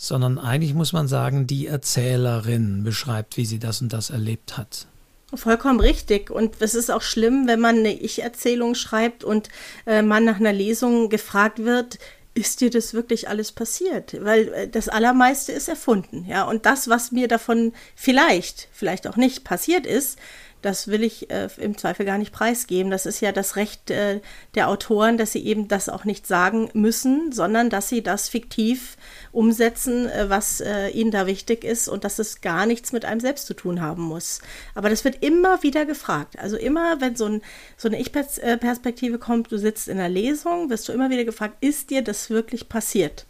[0.00, 4.86] sondern eigentlich muss man sagen, die Erzählerin beschreibt, wie sie das und das erlebt hat.
[5.34, 6.30] Vollkommen richtig.
[6.30, 9.48] Und es ist auch schlimm, wenn man eine Ich-Erzählung schreibt und
[9.86, 11.98] äh, man nach einer Lesung gefragt wird,
[12.32, 14.16] ist dir das wirklich alles passiert?
[14.24, 16.44] Weil äh, das Allermeiste ist erfunden, ja.
[16.44, 20.16] Und das, was mir davon vielleicht, vielleicht auch nicht passiert ist,
[20.62, 22.90] das will ich äh, im Zweifel gar nicht preisgeben.
[22.90, 24.20] Das ist ja das Recht äh,
[24.54, 28.96] der Autoren, dass sie eben das auch nicht sagen müssen, sondern dass sie das fiktiv
[29.38, 33.20] umsetzen, äh, was äh, ihnen da wichtig ist und dass es gar nichts mit einem
[33.20, 34.40] selbst zu tun haben muss.
[34.74, 36.38] Aber das wird immer wieder gefragt.
[36.38, 37.42] Also immer, wenn so, ein,
[37.76, 41.90] so eine Ich-Perspektive kommt, du sitzt in der Lesung, wirst du immer wieder gefragt, ist
[41.90, 43.26] dir das wirklich passiert?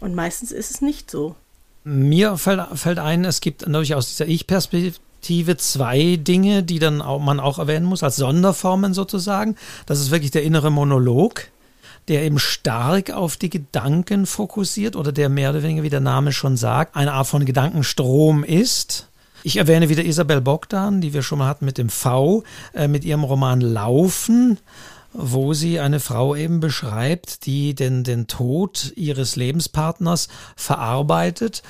[0.00, 1.36] Und meistens ist es nicht so.
[1.84, 7.20] Mir fällt, fällt ein, es gibt durchaus dieser Ich-Perspektive Perspektive zwei Dinge, die dann auch,
[7.20, 9.54] man auch erwähnen muss, als Sonderformen sozusagen.
[9.86, 11.44] Das ist wirklich der innere Monolog,
[12.08, 16.32] der eben stark auf die Gedanken fokussiert oder der mehr oder weniger, wie der Name
[16.32, 19.08] schon sagt, eine Art von Gedankenstrom ist.
[19.44, 23.04] Ich erwähne wieder Isabel Bogdan, die wir schon mal hatten mit dem V, äh, mit
[23.04, 24.58] ihrem Roman Laufen
[25.12, 31.62] wo sie eine Frau eben beschreibt, die den, den Tod ihres Lebenspartners verarbeitet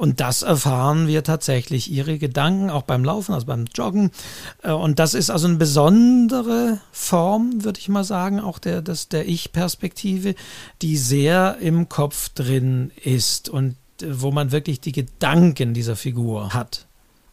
[0.00, 4.12] und das erfahren wir tatsächlich, ihre Gedanken, auch beim Laufen, also beim Joggen.
[4.62, 9.28] Äh, und das ist also eine besondere Form, würde ich mal sagen, auch der, der
[9.28, 10.36] Ich-Perspektive,
[10.80, 16.54] die sehr im Kopf drin ist und äh, wo man wirklich die Gedanken dieser Figur
[16.54, 16.86] hat.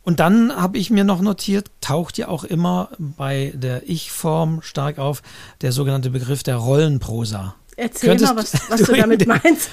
[0.04, 5.00] Und dann habe ich mir noch notiert, taucht ja auch immer bei der Ich-Form stark
[5.00, 5.22] auf
[5.62, 7.56] der sogenannte Begriff der Rollenprosa.
[7.80, 9.70] Erzähl mal, was, was du, damit meinst.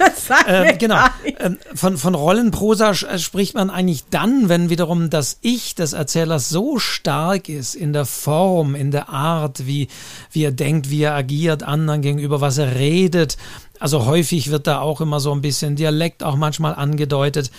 [0.47, 1.07] Äh, genau.
[1.39, 6.51] Ähm, von, von Rollenprosa äh, spricht man eigentlich dann, wenn wiederum das Ich des Erzählers
[6.51, 9.89] so stark ist in der Form, in der Art, wie,
[10.31, 13.39] wie er denkt, wie er agiert anderen gegenüber, was er redet.
[13.81, 17.51] Also häufig wird da auch immer so ein bisschen Dialekt auch manchmal angedeutet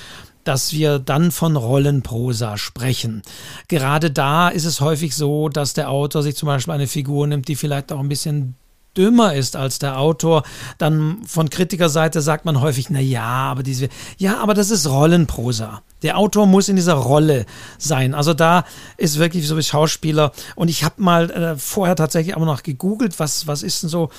[0.43, 3.23] dass wir dann von Rollenprosa sprechen.
[3.67, 7.47] Gerade da ist es häufig so, dass der Autor sich zum Beispiel eine Figur nimmt,
[7.47, 8.55] die vielleicht auch ein bisschen
[8.97, 10.43] dümmer ist als der Autor,
[10.77, 15.81] dann von Kritikerseite sagt man häufig, na ja, aber diese, ja, aber das ist Rollenprosa.
[16.03, 17.45] Der Autor muss in dieser Rolle
[17.77, 18.13] sein.
[18.13, 18.65] Also da
[18.97, 20.31] ist wirklich so wie Schauspieler.
[20.55, 24.09] Und ich habe mal äh, vorher tatsächlich auch noch gegoogelt, was, was ist denn so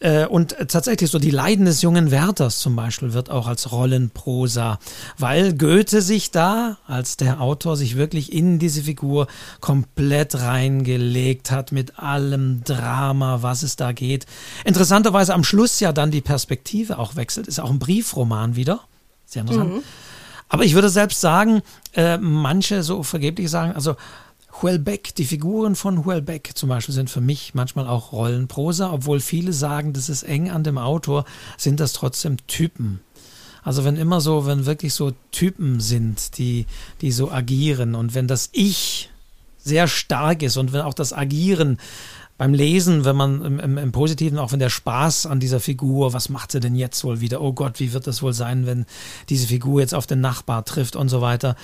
[0.00, 4.78] äh, und tatsächlich so die Leiden des jungen Werthers zum Beispiel wird auch als Rollenprosa,
[5.18, 9.26] weil Goethe sich da als der Autor sich wirklich in diese Figur
[9.60, 14.26] komplett reingelegt hat mit allem Drama, was es da geht.
[14.64, 18.80] Interessanterweise am Schluss ja dann die Perspektive auch wechselt, ist auch ein Briefroman wieder.
[19.24, 19.76] Sehr interessant.
[19.76, 19.82] Mhm.
[20.48, 21.62] Aber ich würde selbst sagen,
[21.94, 23.96] äh, manche so vergeblich sagen, also
[24.62, 29.52] Huelbeck, die Figuren von Huelbeck zum Beispiel sind für mich manchmal auch Rollenprosa, obwohl viele
[29.52, 31.24] sagen, das ist eng an dem Autor,
[31.58, 33.00] sind das trotzdem Typen.
[33.62, 36.66] Also wenn immer so, wenn wirklich so Typen sind, die,
[37.00, 39.10] die so agieren und wenn das Ich
[39.58, 41.78] sehr stark ist und wenn auch das Agieren
[42.38, 46.12] beim Lesen, wenn man im, im, im, Positiven, auch wenn der Spaß an dieser Figur,
[46.12, 47.40] was macht sie denn jetzt wohl wieder?
[47.40, 48.84] Oh Gott, wie wird das wohl sein, wenn
[49.28, 51.56] diese Figur jetzt auf den Nachbar trifft und so weiter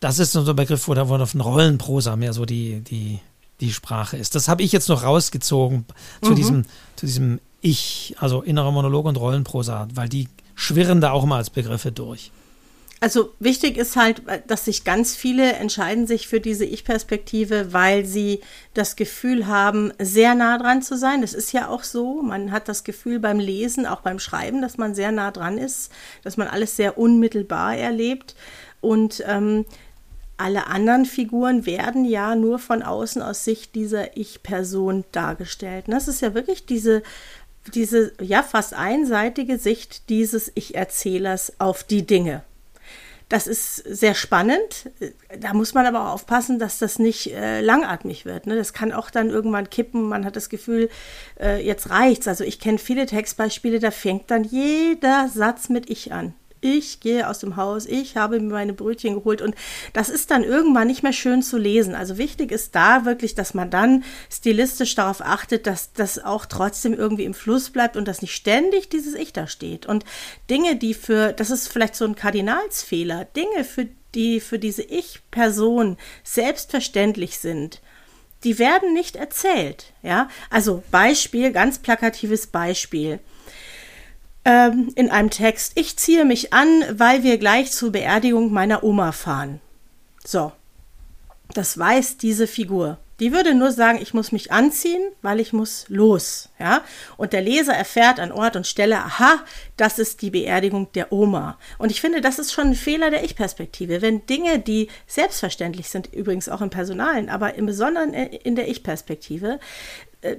[0.00, 3.18] das ist so ein Begriff, wo da wo von Rollenprosa mehr so die, die,
[3.60, 4.34] die Sprache ist.
[4.34, 5.84] Das habe ich jetzt noch rausgezogen
[6.22, 6.36] zu mhm.
[6.36, 6.64] diesem,
[6.96, 11.50] zu diesem Ich, also innerer Monolog und Rollenprosa, weil die schwirren da auch mal als
[11.50, 12.30] Begriffe durch.
[12.98, 18.40] Also wichtig ist halt, dass sich ganz viele entscheiden sich für diese Ich-Perspektive, weil sie
[18.72, 21.20] das Gefühl haben, sehr nah dran zu sein.
[21.20, 22.22] Das ist ja auch so.
[22.22, 25.92] Man hat das Gefühl beim Lesen, auch beim Schreiben, dass man sehr nah dran ist,
[26.24, 28.34] dass man alles sehr unmittelbar erlebt.
[28.80, 29.66] Und ähm,
[30.38, 35.88] alle anderen Figuren werden ja nur von außen aus Sicht dieser Ich-Person dargestellt.
[35.88, 37.02] Und das ist ja wirklich diese,
[37.74, 42.42] diese ja fast einseitige Sicht dieses Ich-Erzählers auf die Dinge.
[43.28, 44.90] Das ist sehr spannend.
[45.40, 48.46] Da muss man aber auch aufpassen, dass das nicht äh, langatmig wird.
[48.46, 48.54] Ne?
[48.54, 50.08] Das kann auch dann irgendwann kippen.
[50.08, 50.88] Man hat das Gefühl,
[51.40, 52.28] äh, jetzt reicht's.
[52.28, 56.34] Also ich kenne viele Textbeispiele, da fängt dann jeder Satz mit Ich an
[56.66, 59.54] ich gehe aus dem Haus, ich habe mir meine Brötchen geholt und
[59.92, 61.94] das ist dann irgendwann nicht mehr schön zu lesen.
[61.94, 66.94] Also wichtig ist da wirklich, dass man dann stilistisch darauf achtet, dass das auch trotzdem
[66.94, 69.86] irgendwie im Fluss bleibt und dass nicht ständig dieses Ich da steht.
[69.86, 70.04] Und
[70.50, 75.96] Dinge, die für, das ist vielleicht so ein Kardinalsfehler, Dinge, für die für diese Ich-Person
[76.24, 77.80] selbstverständlich sind,
[78.44, 79.92] die werden nicht erzählt.
[80.02, 83.20] Ja, also Beispiel, ganz plakatives Beispiel
[84.46, 89.10] ähm, in einem Text, ich ziehe mich an, weil wir gleich zur Beerdigung meiner Oma
[89.10, 89.60] fahren.
[90.24, 90.52] So,
[91.52, 92.98] das weiß diese Figur.
[93.18, 96.82] Die würde nur sagen, ich muss mich anziehen, weil ich muss los, ja?
[97.16, 99.42] Und der Leser erfährt an Ort und Stelle, aha,
[99.78, 101.58] das ist die Beerdigung der Oma.
[101.78, 104.02] Und ich finde, das ist schon ein Fehler der Ich-Perspektive.
[104.02, 109.60] Wenn Dinge, die selbstverständlich sind, übrigens auch im Personalen, aber im Besonderen in der Ich-Perspektive,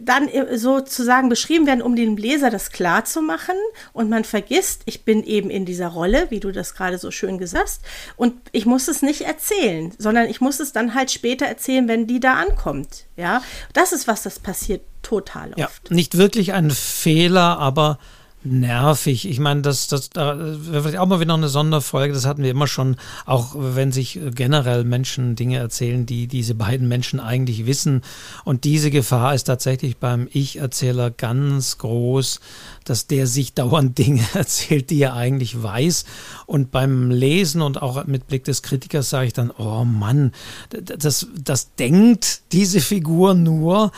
[0.02, 3.56] dann sozusagen beschrieben werden, um dem Leser das klar zu machen.
[3.94, 7.38] Und man vergisst, ich bin eben in dieser Rolle, wie du das gerade so schön
[7.38, 7.82] gesagt hast.
[8.16, 12.08] Und ich muss es nicht erzählen, sondern ich muss es dann halt später erzählen, wenn
[12.08, 13.06] die da ankommt.
[13.16, 13.42] Ja,
[13.74, 15.58] das ist was, das passiert total oft.
[15.58, 18.00] Ja, nicht wirklich ein Fehler, aber
[18.44, 19.28] nervig.
[19.28, 22.14] Ich meine, das, das da vielleicht auch mal wieder eine Sonderfolge.
[22.14, 22.96] Das hatten wir immer schon,
[23.26, 28.02] auch wenn sich generell Menschen Dinge erzählen, die diese beiden Menschen eigentlich wissen.
[28.46, 32.40] Und diese Gefahr ist tatsächlich beim Ich-Erzähler ganz groß,
[32.86, 36.06] dass der sich dauernd Dinge erzählt, die er eigentlich weiß.
[36.46, 40.32] Und beim Lesen und auch mit Blick des Kritikers sage ich dann, oh Mann,
[40.70, 43.92] das, das denkt diese Figur nur,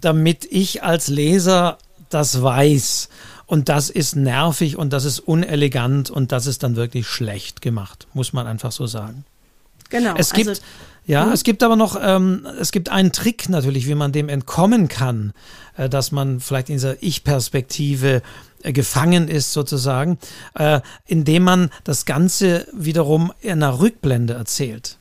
[0.00, 1.78] damit ich als Leser
[2.10, 3.08] das weiß.
[3.46, 8.08] Und das ist nervig und das ist unelegant und das ist dann wirklich schlecht gemacht,
[8.12, 9.24] muss man einfach so sagen.
[9.88, 10.14] Genau.
[10.16, 10.62] Es gibt, also,
[11.06, 11.32] ja, hm?
[11.32, 15.32] es gibt aber noch, ähm, es gibt einen Trick natürlich, wie man dem entkommen kann,
[15.76, 18.22] äh, dass man vielleicht in dieser Ich-Perspektive
[18.62, 20.18] äh, gefangen ist sozusagen,
[20.54, 24.98] äh, indem man das Ganze wiederum in einer Rückblende erzählt.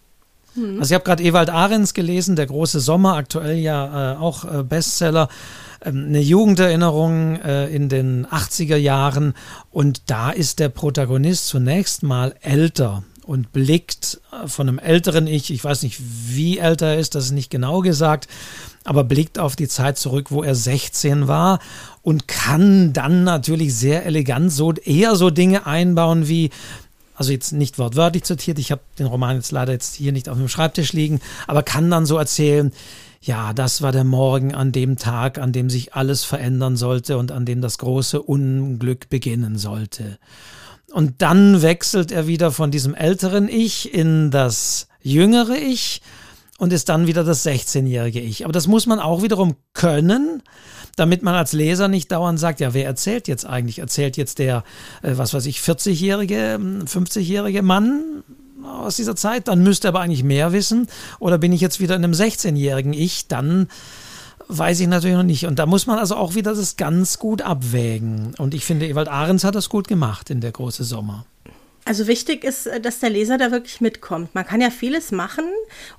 [0.53, 0.79] Hm.
[0.79, 4.63] Also ich habe gerade Ewald Ahrens gelesen, der große Sommer, aktuell ja äh, auch äh,
[4.63, 5.29] Bestseller.
[5.86, 9.34] Ähm, eine Jugenderinnerung äh, in den 80er Jahren.
[9.71, 15.63] Und da ist der Protagonist zunächst mal älter und blickt von einem älteren Ich, ich
[15.63, 18.28] weiß nicht, wie älter er ist, das ist nicht genau gesagt,
[18.84, 21.60] aber blickt auf die Zeit zurück, wo er 16 war
[22.04, 26.52] und kann dann natürlich sehr elegant so eher so Dinge einbauen wie
[27.15, 30.38] also jetzt nicht wortwörtlich zitiert, ich habe den Roman jetzt leider jetzt hier nicht auf
[30.38, 32.74] dem Schreibtisch liegen, aber kann dann so erzählen,
[33.26, 37.32] ja, das war der Morgen an dem Tag, an dem sich alles verändern sollte und
[37.32, 40.20] an dem das große Unglück beginnen sollte.
[40.92, 46.04] Und dann wechselt er wieder von diesem älteren Ich in das jüngere Ich
[46.60, 48.44] und ist dann wieder das 16-jährige Ich.
[48.44, 50.44] Aber das muss man auch wiederum können,
[50.96, 53.80] damit man als Leser nicht dauernd sagt, ja, wer erzählt jetzt eigentlich?
[53.80, 54.64] Erzählt jetzt der,
[55.02, 58.24] äh, was weiß ich, 40-jährige, 50-jährige Mann
[58.65, 59.47] aus dieser Zeit?
[59.47, 60.88] Dann müsste er aber eigentlich mehr wissen.
[61.19, 63.28] Oder bin ich jetzt wieder in einem 16-jährigen Ich?
[63.28, 63.67] Dann
[64.47, 65.45] weiß ich natürlich noch nicht.
[65.45, 68.34] Und da muss man also auch wieder das ganz gut abwägen.
[68.38, 71.25] Und ich finde, Ewald Ahrens hat das gut gemacht in der große Sommer.
[71.88, 74.34] Also wichtig ist, äh, dass der Leser da wirklich mitkommt.
[74.34, 75.45] Man kann ja vieles machen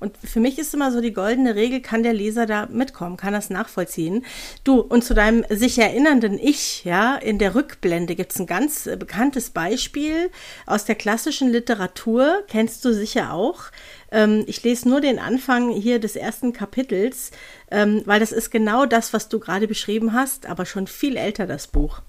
[0.01, 3.33] und für mich ist immer so die goldene Regel, kann der Leser da mitkommen, kann
[3.33, 4.27] das nachvollziehen.
[4.65, 8.89] Du, und zu deinem sich erinnernden Ich, ja, in der Rückblende gibt es ein ganz
[8.89, 10.31] äh, bekanntes Beispiel
[10.67, 13.67] aus der klassischen Literatur, kennst du sicher auch.
[14.11, 17.31] Ähm, ich lese nur den Anfang hier des ersten Kapitels,
[17.71, 21.47] ähm, weil das ist genau das, was du gerade beschrieben hast, aber schon viel älter
[21.47, 22.03] das Buch.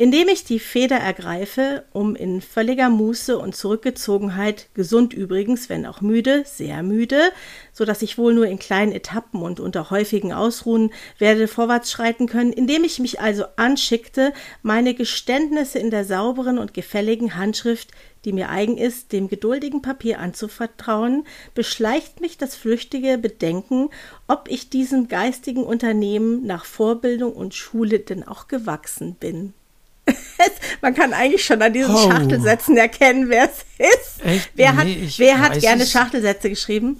[0.00, 6.00] Indem ich die Feder ergreife, um in völliger Muße und Zurückgezogenheit, gesund übrigens, wenn auch
[6.00, 7.20] müde, sehr müde,
[7.74, 12.28] so dass ich wohl nur in kleinen Etappen und unter häufigen Ausruhen werde vorwärts schreiten
[12.28, 14.32] können, indem ich mich also anschickte,
[14.62, 17.90] meine Geständnisse in der sauberen und gefälligen Handschrift,
[18.24, 23.90] die mir eigen ist, dem geduldigen Papier anzuvertrauen, beschleicht mich das flüchtige Bedenken,
[24.28, 29.52] ob ich diesem geistigen Unternehmen nach Vorbildung und Schule denn auch gewachsen bin.
[30.82, 32.10] Man kann eigentlich schon an diesen oh.
[32.10, 34.24] Schachtelsätzen erkennen, wer es ist.
[34.24, 34.50] Echt?
[34.54, 35.90] Wer hat, wer hat gerne es.
[35.90, 36.98] Schachtelsätze geschrieben?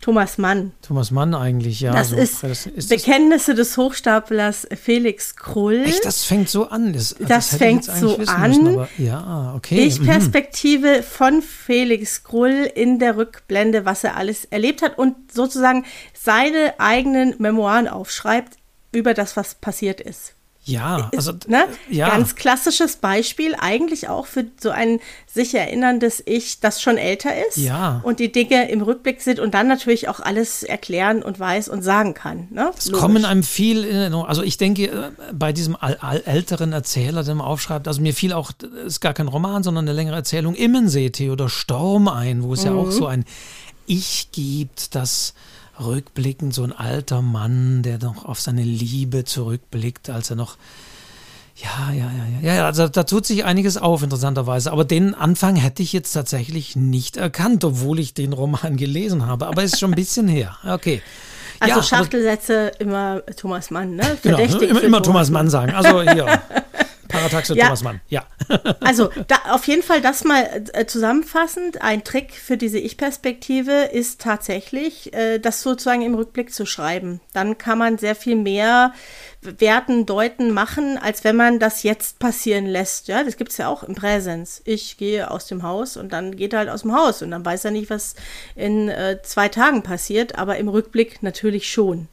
[0.00, 0.72] Thomas Mann.
[0.82, 1.92] Thomas Mann eigentlich, ja.
[1.92, 5.82] Das, so, ist, das ist, Bekenntnisse das des Hochstaplers Felix Krull.
[5.84, 6.92] Echt, das fängt so an.
[6.92, 8.50] Das, das, das fängt so an.
[8.50, 9.84] Müssen, aber, ja, okay.
[9.84, 11.02] Ich-Perspektive mhm.
[11.02, 15.84] von Felix Krull in der Rückblende, was er alles erlebt hat und sozusagen
[16.14, 18.58] seine eigenen Memoiren aufschreibt
[18.92, 20.35] über das, was passiert ist.
[20.66, 21.64] Ja, also ne?
[21.88, 22.08] ja.
[22.08, 24.98] ganz klassisches Beispiel eigentlich auch für so ein
[25.32, 28.00] sich erinnerndes Ich, das schon älter ist ja.
[28.02, 31.82] und die Dinge im Rückblick sind und dann natürlich auch alles erklären und weiß und
[31.82, 32.48] sagen kann.
[32.50, 32.72] Ne?
[32.76, 35.76] Es kommen einem viel, in, also ich denke äh, bei diesem
[36.24, 38.50] älteren Erzähler, der aufschreibt, also mir fiel auch,
[38.84, 42.66] ist gar kein Roman, sondern eine längere Erzählung Immensee oder Sturm ein, wo es mhm.
[42.66, 42.92] ja auch mhm.
[42.92, 43.24] so ein
[43.86, 45.34] Ich gibt, das
[45.80, 50.56] rückblickend so ein alter Mann, der noch auf seine Liebe zurückblickt, als er noch
[51.56, 54.70] ja, ja, ja, ja, ja, also da tut sich einiges auf, interessanterweise.
[54.72, 59.46] Aber den Anfang hätte ich jetzt tatsächlich nicht erkannt, obwohl ich den Roman gelesen habe.
[59.46, 60.58] Aber ist schon ein bisschen her.
[60.68, 61.00] Okay.
[61.58, 64.18] Also ja, Schachtelsätze immer Thomas Mann, ne?
[64.22, 65.72] Genau, Verdächtig genau, immer, immer Thomas Mann sagen.
[65.72, 66.26] Also hier.
[67.08, 67.64] Parataxe ja.
[67.64, 68.26] Thomas Mann, ja.
[68.80, 71.82] also da, auf jeden Fall das mal äh, zusammenfassend.
[71.82, 77.20] Ein Trick für diese Ich-Perspektive ist tatsächlich, äh, das sozusagen im Rückblick zu schreiben.
[77.32, 78.92] Dann kann man sehr viel mehr
[79.40, 83.08] werten, deuten, machen, als wenn man das jetzt passieren lässt.
[83.08, 84.62] Ja, das gibt es ja auch im Präsens.
[84.64, 87.44] Ich gehe aus dem Haus und dann geht er halt aus dem Haus und dann
[87.44, 88.16] weiß er nicht, was
[88.54, 92.08] in äh, zwei Tagen passiert, aber im Rückblick natürlich schon.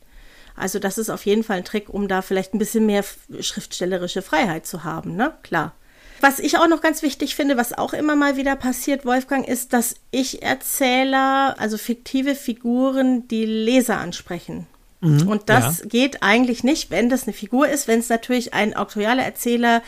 [0.55, 3.03] Also das ist auf jeden Fall ein Trick, um da vielleicht ein bisschen mehr
[3.39, 5.33] schriftstellerische Freiheit zu haben, ne?
[5.43, 5.73] Klar.
[6.21, 9.73] Was ich auch noch ganz wichtig finde, was auch immer mal wieder passiert, Wolfgang, ist,
[9.73, 14.67] dass Ich-Erzähler, also fiktive Figuren, die Leser ansprechen.
[15.01, 15.85] Mhm, und das ja.
[15.87, 17.89] geht eigentlich nicht, wenn das eine Figur ist.
[17.89, 19.83] Wenn es natürlich ein auktorialer Erzähler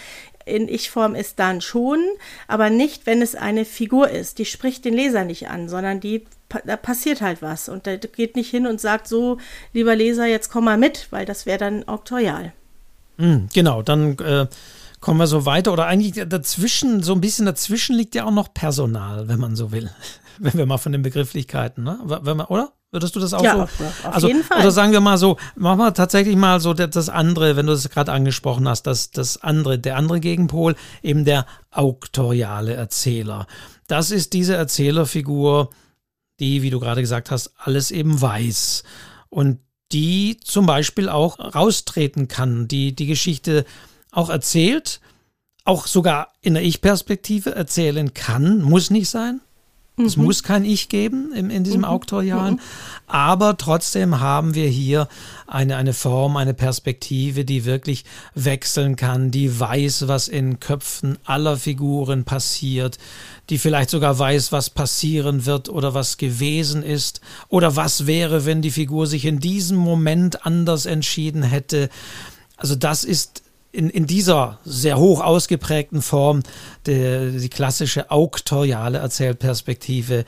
[0.46, 2.04] in Ich-Form ist, dann schon,
[2.48, 4.38] aber nicht, wenn es eine Figur ist.
[4.38, 6.26] Die spricht den Leser nicht an, sondern die
[6.66, 7.70] da passiert halt was.
[7.70, 9.38] Und der geht nicht hin und sagt so,
[9.74, 12.54] lieber Leser, jetzt komm mal mit, weil das wäre dann auktorial.
[13.18, 14.48] Mhm, genau, dann äh,
[15.00, 15.74] kommen wir so weiter.
[15.74, 19.72] Oder eigentlich dazwischen, so ein bisschen dazwischen liegt ja auch noch Personal, wenn man so
[19.72, 19.90] will.
[20.40, 22.00] wenn wir mal von den Begrifflichkeiten, ne?
[22.04, 22.72] Wenn man, oder?
[22.92, 23.62] Würdest du das auch ja, so?
[23.64, 23.72] Auf,
[24.06, 24.62] auf also, jeden Fall.
[24.62, 27.90] Oder sagen wir mal so, machen wir tatsächlich mal so das andere, wenn du es
[27.90, 33.48] gerade angesprochen hast, das, das andere, der andere Gegenpol, eben der auktoriale Erzähler.
[33.88, 35.72] Das ist diese Erzählerfigur,
[36.40, 38.84] die, wie du gerade gesagt hast, alles eben weiß
[39.30, 39.60] und
[39.92, 43.66] die zum Beispiel auch raustreten kann, die die Geschichte
[44.12, 45.00] auch erzählt,
[45.64, 49.42] auch sogar in der Ich-Perspektive erzählen kann, muss nicht sein.
[49.98, 50.26] Es mhm.
[50.26, 51.86] muss kein Ich geben in, in diesem mhm.
[51.86, 52.60] Auktorialen, mhm.
[53.08, 55.08] aber trotzdem haben wir hier
[55.48, 58.04] eine, eine Form, eine Perspektive, die wirklich
[58.34, 62.98] wechseln kann, die weiß, was in Köpfen aller Figuren passiert,
[63.50, 68.62] die vielleicht sogar weiß, was passieren wird oder was gewesen ist oder was wäre, wenn
[68.62, 71.90] die Figur sich in diesem Moment anders entschieden hätte.
[72.58, 73.45] Also das ist
[73.76, 76.44] in, in dieser sehr hoch ausgeprägten Form
[76.88, 80.26] die, die klassische auktoriale Erzählperspektive.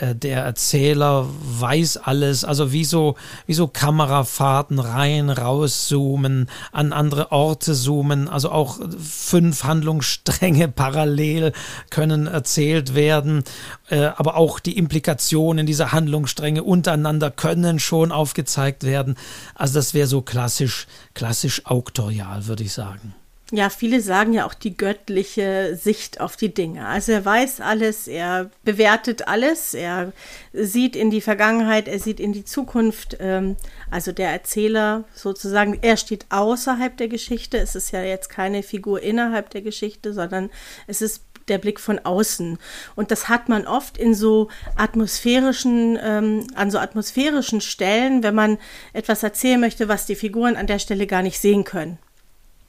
[0.00, 6.92] Äh, der Erzähler weiß alles, also wie so, wie so Kamerafahrten rein, raus zoomen, an
[6.92, 11.52] andere Orte zoomen, also auch fünf Handlungsstränge parallel
[11.90, 13.44] können erzählt werden,
[13.88, 19.16] äh, aber auch die Implikationen dieser Handlungsstränge untereinander können schon aufgezeigt werden.
[19.54, 23.14] Also das wäre so klassisch, klassisch auktorial, würde ich sagen.
[23.52, 26.86] Ja, viele sagen ja auch die göttliche Sicht auf die Dinge.
[26.86, 30.12] Also er weiß alles, er bewertet alles, er
[30.52, 33.16] sieht in die Vergangenheit, er sieht in die Zukunft.
[33.18, 33.56] Ähm,
[33.90, 37.58] also der Erzähler sozusagen, er steht außerhalb der Geschichte.
[37.58, 40.50] Es ist ja jetzt keine Figur innerhalb der Geschichte, sondern
[40.86, 42.56] es ist der Blick von außen.
[42.94, 48.58] Und das hat man oft in so atmosphärischen, ähm, an so atmosphärischen Stellen, wenn man
[48.92, 51.98] etwas erzählen möchte, was die Figuren an der Stelle gar nicht sehen können.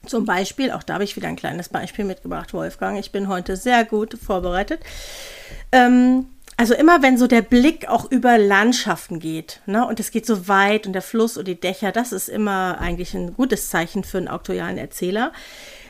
[0.06, 3.00] Zum Beispiel, auch da habe ich wieder ein kleines Beispiel mitgebracht, Wolfgang.
[3.00, 4.82] Ich bin heute sehr gut vorbereitet.
[5.72, 6.26] Ähm,
[6.58, 10.48] also immer wenn so der Blick auch über Landschaften geht, ne, und es geht so
[10.48, 14.18] weit und der Fluss und die Dächer, das ist immer eigentlich ein gutes Zeichen für
[14.18, 15.32] einen auktorialen Erzähler.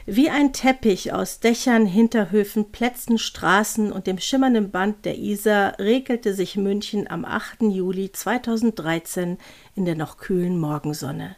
[0.05, 6.33] Wie ein Teppich aus Dächern, Hinterhöfen, Plätzen, Straßen und dem schimmernden Band der Isar regelte
[6.33, 7.63] sich München am 8.
[7.63, 9.37] Juli 2013
[9.75, 11.35] in der noch kühlen Morgensonne.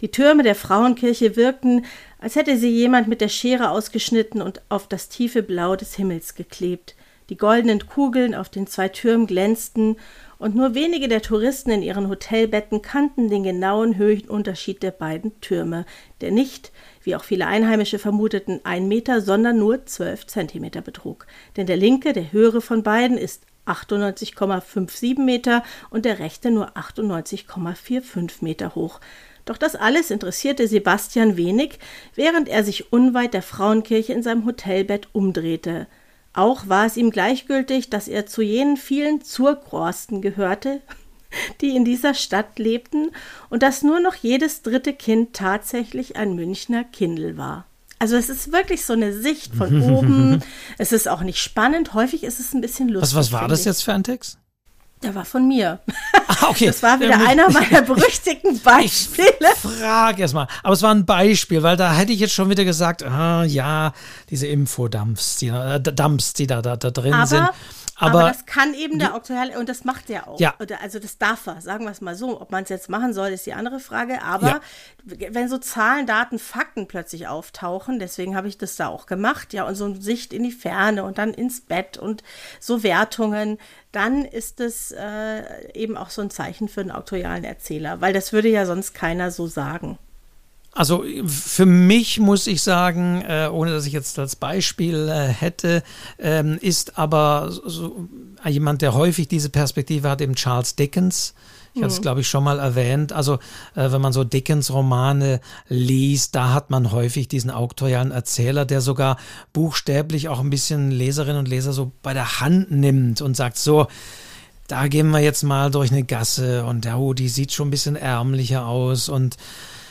[0.00, 1.84] Die Türme der Frauenkirche wirkten,
[2.18, 6.34] als hätte sie jemand mit der Schere ausgeschnitten und auf das tiefe Blau des Himmels
[6.34, 6.94] geklebt.
[7.30, 9.96] Die goldenen Kugeln auf den zwei Türmen glänzten,
[10.38, 15.86] und nur wenige der Touristen in ihren Hotelbetten kannten den genauen Höhenunterschied der beiden Türme,
[16.20, 16.70] der nicht,
[17.02, 21.26] wie auch viele Einheimische vermuteten, ein Meter, sondern nur zwölf Zentimeter betrug.
[21.56, 28.42] Denn der linke, der höhere von beiden, ist 98,57 Meter und der rechte nur 98,45
[28.42, 29.00] Meter hoch.
[29.44, 31.78] Doch das alles interessierte Sebastian wenig,
[32.14, 35.86] während er sich unweit der Frauenkirche in seinem Hotelbett umdrehte.
[36.32, 40.80] Auch war es ihm gleichgültig, dass er zu jenen vielen Zurgrosten gehörte,
[41.60, 43.10] die in dieser Stadt lebten
[43.50, 47.66] und dass nur noch jedes dritte Kind tatsächlich ein Münchner Kindl war.
[47.98, 50.42] Also es ist wirklich so eine Sicht von oben.
[50.78, 51.94] es ist auch nicht spannend.
[51.94, 53.16] Häufig ist es ein bisschen lustig.
[53.16, 54.38] Was, was war das jetzt für ein Text?
[55.04, 55.80] Der war von mir.
[56.26, 56.66] Ah, okay.
[56.66, 59.34] Das war wieder einer meiner berüchtigten Beispiele.
[59.52, 60.48] Ich frage erstmal.
[60.62, 63.92] Aber es war ein Beispiel, weil da hätte ich jetzt schon wieder gesagt, ah, ja,
[64.30, 67.48] diese Infodumps, die, äh, Dumps, die da, da, da drin Aber sind.
[67.96, 70.40] Aber, aber, das kann eben der Auktorial und das macht er auch.
[70.40, 70.54] Ja.
[70.58, 72.40] Oder, also das darf er, sagen wir es mal so.
[72.40, 74.22] Ob man es jetzt machen soll, ist die andere Frage.
[74.22, 74.60] Aber ja.
[75.30, 79.64] wenn so Zahlen, Daten, Fakten plötzlich auftauchen, deswegen habe ich das da auch gemacht, ja,
[79.64, 82.24] und so eine Sicht in die Ferne und dann ins Bett und
[82.58, 83.58] so Wertungen,
[83.92, 88.32] dann ist es äh, eben auch so ein Zeichen für einen auktorialen Erzähler, weil das
[88.32, 89.98] würde ja sonst keiner so sagen.
[90.74, 95.84] Also für mich muss ich sagen, äh, ohne dass ich jetzt als Beispiel äh, hätte,
[96.18, 98.08] ähm, ist aber so,
[98.44, 101.34] jemand, der häufig diese Perspektive hat, eben Charles Dickens.
[101.74, 102.02] Ich hatte es, mhm.
[102.02, 103.12] glaube ich, schon mal erwähnt.
[103.12, 103.34] Also,
[103.74, 109.16] äh, wenn man so Dickens-Romane liest, da hat man häufig diesen auktorialen Erzähler, der sogar
[109.52, 113.86] buchstäblich auch ein bisschen Leserinnen und Leser so bei der Hand nimmt und sagt so,
[114.68, 117.96] da gehen wir jetzt mal durch eine Gasse und oh, die sieht schon ein bisschen
[117.96, 119.36] ärmlicher aus und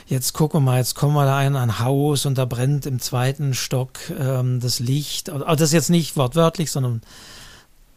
[0.07, 2.99] jetzt gucken wir mal, jetzt kommen wir da in ein Haus und da brennt im
[2.99, 5.29] zweiten Stock ähm, das Licht.
[5.29, 7.01] Also das ist jetzt nicht wortwörtlich, sondern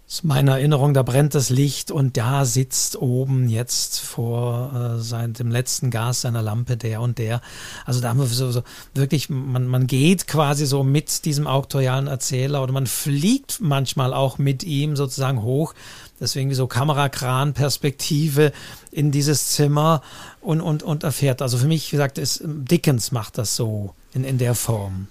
[0.08, 5.32] ist meine Erinnerung, da brennt das Licht und da sitzt oben jetzt vor äh, sein,
[5.32, 7.40] dem letzten Gas seiner Lampe der und der.
[7.84, 8.62] Also da haben wir so, so
[8.94, 14.38] wirklich, man, man geht quasi so mit diesem auktorialen Erzähler oder man fliegt manchmal auch
[14.38, 15.74] mit ihm sozusagen hoch.
[16.20, 18.52] Deswegen so Kamerakran-Perspektive
[18.92, 20.02] in dieses Zimmer
[20.40, 21.42] und, und, und erfährt.
[21.42, 25.08] Also für mich, wie gesagt, ist, Dickens macht das so in, in der Form.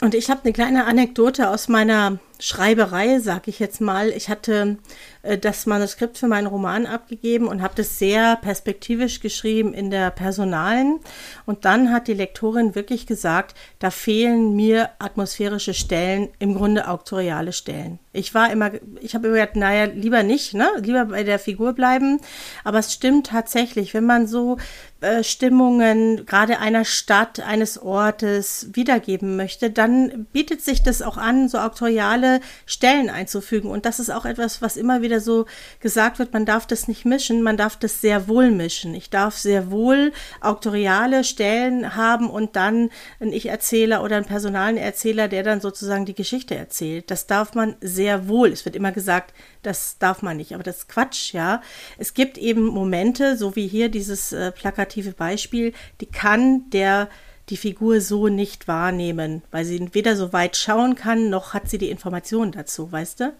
[0.00, 4.10] Und ich habe eine kleine Anekdote aus meiner Schreiberei, sag ich jetzt mal.
[4.10, 4.78] Ich hatte
[5.22, 10.10] äh, das Manuskript für meinen Roman abgegeben und habe das sehr perspektivisch geschrieben in der
[10.10, 11.00] Personalen.
[11.46, 17.52] Und dann hat die Lektorin wirklich gesagt, da fehlen mir atmosphärische Stellen, im Grunde auktoriale
[17.52, 17.98] Stellen.
[18.12, 18.70] Ich war immer,
[19.00, 20.68] ich habe immer gesagt, naja, lieber nicht, ne?
[20.80, 22.20] lieber bei der Figur bleiben.
[22.62, 24.56] Aber es stimmt tatsächlich, wenn man so
[25.00, 31.48] äh, Stimmungen gerade einer Stadt, eines Ortes wiedergeben möchte, dann bietet sich das auch an,
[31.48, 33.70] so auktoriale auktoriale Stellen einzufügen.
[33.70, 35.46] Und das ist auch etwas, was immer wieder so
[35.80, 38.94] gesagt wird, man darf das nicht mischen, man darf das sehr wohl mischen.
[38.94, 45.28] Ich darf sehr wohl auktoriale Stellen haben und dann einen Ich-Erzähler oder einen personalen Erzähler,
[45.28, 47.10] der dann sozusagen die Geschichte erzählt.
[47.10, 48.48] Das darf man sehr wohl.
[48.48, 51.62] Es wird immer gesagt, das darf man nicht, aber das ist Quatsch, ja.
[51.98, 57.08] Es gibt eben Momente, so wie hier dieses äh, plakative Beispiel, die kann der
[57.50, 61.78] die Figur so nicht wahrnehmen, weil sie weder so weit schauen kann, noch hat sie
[61.78, 63.32] die Informationen dazu, weißt du?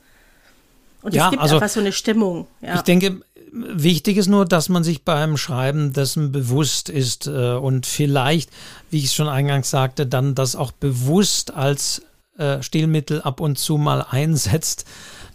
[1.03, 2.47] Und ja, es gibt also, einfach so eine Stimmung.
[2.63, 2.77] Ja.
[2.77, 3.21] Ich denke,
[3.53, 8.51] wichtig ist nur, dass man sich beim Schreiben dessen bewusst ist äh, und vielleicht,
[8.91, 12.03] wie ich es schon eingangs sagte, dann das auch bewusst als
[12.39, 14.87] äh, Stilmittel ab und zu mal einsetzt,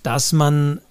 [0.04, 0.82] dass man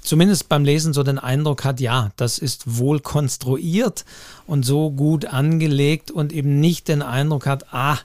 [0.00, 4.04] zumindest beim Lesen so den Eindruck hat, ja, das ist wohl konstruiert
[4.46, 7.98] und so gut angelegt und eben nicht den Eindruck hat, ah,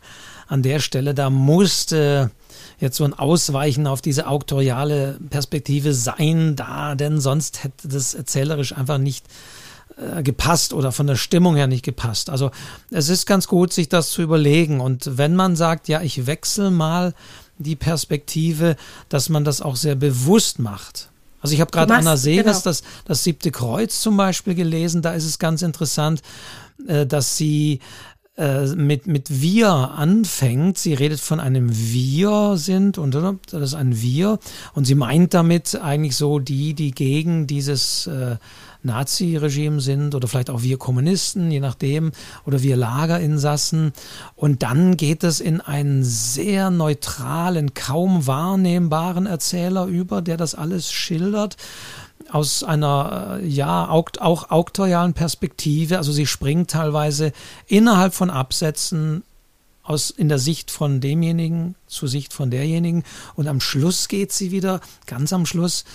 [0.47, 2.31] an der Stelle, da musste
[2.79, 8.73] jetzt so ein Ausweichen auf diese auktoriale Perspektive sein, da, denn sonst hätte das erzählerisch
[8.73, 9.25] einfach nicht
[9.97, 12.29] äh, gepasst oder von der Stimmung her nicht gepasst.
[12.29, 12.51] Also
[12.91, 14.81] es ist ganz gut, sich das zu überlegen.
[14.81, 17.13] Und wenn man sagt, ja, ich wechsle mal
[17.57, 18.75] die Perspektive,
[19.07, 21.09] dass man das auch sehr bewusst macht.
[21.45, 22.63] Also ich habe gerade Anna Segers, genau.
[22.63, 26.23] das, das siebte Kreuz zum Beispiel gelesen, da ist es ganz interessant,
[26.87, 27.81] äh, dass sie
[28.35, 30.79] äh, mit, mit wir anfängt.
[30.79, 34.39] Sie redet von einem Wir sind und das ist ein Wir
[34.73, 38.37] und sie meint damit eigentlich so die, die gegen dieses äh,
[38.85, 42.11] Nazi-Regime sind oder vielleicht auch wir Kommunisten, je nachdem,
[42.45, 43.93] oder wir Lagerinsassen.
[44.35, 50.91] Und dann geht es in einen sehr neutralen, kaum wahrnehmbaren Erzähler über, der das alles
[50.91, 51.57] schildert
[52.31, 55.97] aus einer äh, ja auch, auktorialen Perspektive.
[55.97, 57.31] Also sie springt teilweise
[57.67, 59.23] innerhalb von Absätzen
[59.83, 63.03] aus in der Sicht von demjenigen zur Sicht von derjenigen
[63.35, 65.85] und am Schluss geht sie wieder ganz am Schluss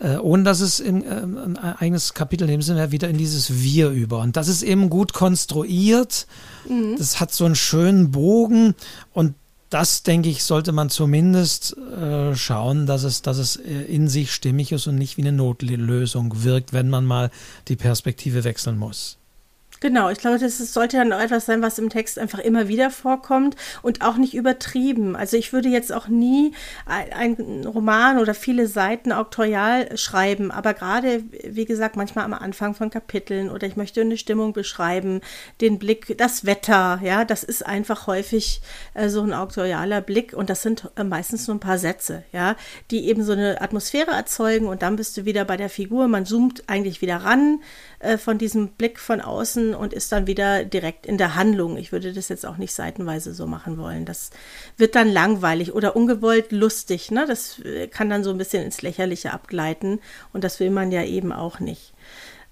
[0.00, 3.62] äh, ohne dass es in, äh, ein eigenes Kapitel in dem Sinne wieder in dieses
[3.62, 4.18] Wir über.
[4.20, 6.26] Und das ist eben gut konstruiert.
[6.68, 6.96] Mhm.
[6.98, 8.74] Das hat so einen schönen Bogen
[9.12, 9.34] und
[9.68, 14.32] das, denke ich, sollte man zumindest äh, schauen, dass es, dass es äh, in sich
[14.32, 17.30] stimmig ist und nicht wie eine Notlösung wirkt, wenn man mal
[17.68, 19.19] die Perspektive wechseln muss.
[19.80, 22.90] Genau, ich glaube, das sollte dann auch etwas sein, was im Text einfach immer wieder
[22.90, 25.16] vorkommt und auch nicht übertrieben.
[25.16, 26.52] Also ich würde jetzt auch nie
[26.84, 32.90] einen Roman oder viele Seiten auktorial schreiben, aber gerade, wie gesagt, manchmal am Anfang von
[32.90, 35.22] Kapiteln oder ich möchte eine Stimmung beschreiben,
[35.62, 38.60] den Blick, das Wetter, ja, das ist einfach häufig
[38.92, 42.54] äh, so ein auktorialer Blick und das sind äh, meistens nur ein paar Sätze, ja,
[42.90, 46.26] die eben so eine Atmosphäre erzeugen und dann bist du wieder bei der Figur, man
[46.26, 47.62] zoomt eigentlich wieder ran
[48.00, 51.76] äh, von diesem Blick von außen und ist dann wieder direkt in der Handlung.
[51.76, 54.04] Ich würde das jetzt auch nicht seitenweise so machen wollen.
[54.04, 54.30] Das
[54.76, 57.10] wird dann langweilig oder ungewollt lustig.
[57.10, 57.26] Ne?
[57.26, 60.00] Das äh, kann dann so ein bisschen ins Lächerliche abgleiten
[60.32, 61.92] und das will man ja eben auch nicht.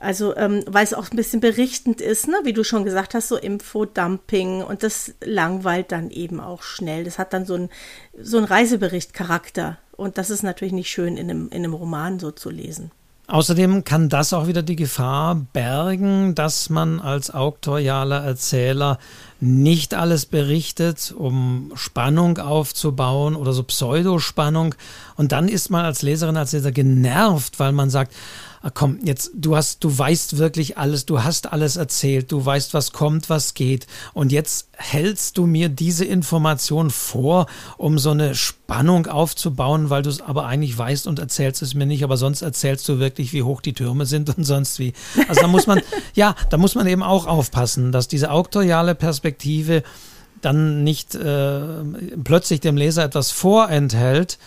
[0.00, 2.38] Also, ähm, weil es auch ein bisschen berichtend ist, ne?
[2.44, 7.02] wie du schon gesagt hast, so Infodumping und das langweilt dann eben auch schnell.
[7.02, 7.68] Das hat dann so ein,
[8.16, 12.30] so ein Reisebericht-Charakter und das ist natürlich nicht schön in einem, in einem Roman so
[12.30, 12.92] zu lesen.
[13.31, 18.99] Außerdem kann das auch wieder die Gefahr bergen, dass man als auktorialer Erzähler
[19.39, 24.74] nicht alles berichtet, um Spannung aufzubauen oder so Pseudospannung.
[25.16, 28.14] Und dann ist man als Leserin, als Leser genervt, weil man sagt,
[28.62, 32.74] ah, komm, jetzt, du hast, du weißt wirklich alles, du hast alles erzählt, du weißt,
[32.74, 33.86] was kommt, was geht.
[34.14, 37.46] Und jetzt hältst du mir diese Information vor,
[37.76, 41.86] um so eine Spannung aufzubauen, weil du es aber eigentlich weißt und erzählst es mir
[41.86, 44.92] nicht, aber sonst erzählst du wirklich, wie hoch die Türme sind und sonst wie.
[45.28, 45.80] Also da muss man,
[46.14, 49.82] ja, da muss man eben auch aufpassen, dass diese auktoriale Perspektive
[50.40, 51.82] dann nicht äh,
[52.22, 54.38] plötzlich dem Leser etwas vorenthält,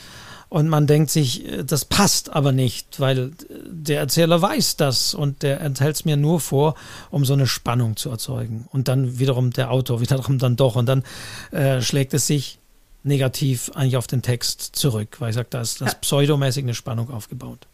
[0.51, 3.31] und man denkt sich, äh, das passt aber nicht, weil
[3.65, 6.75] der Erzähler weiß das und der enthält es mir nur vor,
[7.09, 8.67] um so eine Spannung zu erzeugen.
[8.69, 10.75] Und dann wiederum der Autor, wiederum dann doch.
[10.75, 11.03] Und dann
[11.51, 12.59] äh, schlägt es sich
[13.03, 17.11] negativ eigentlich auf den Text zurück, weil ich sage, da ist das pseudomäßig eine Spannung
[17.11, 17.65] aufgebaut.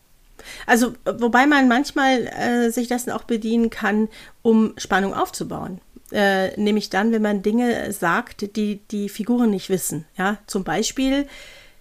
[0.68, 4.08] Also, wobei man manchmal äh, sich dessen auch bedienen kann,
[4.44, 5.82] um Spannung aufzubauen.
[6.12, 10.06] Äh, nämlich dann, wenn man Dinge sagt, die die Figuren nicht wissen.
[10.16, 11.26] Ja, zum Beispiel,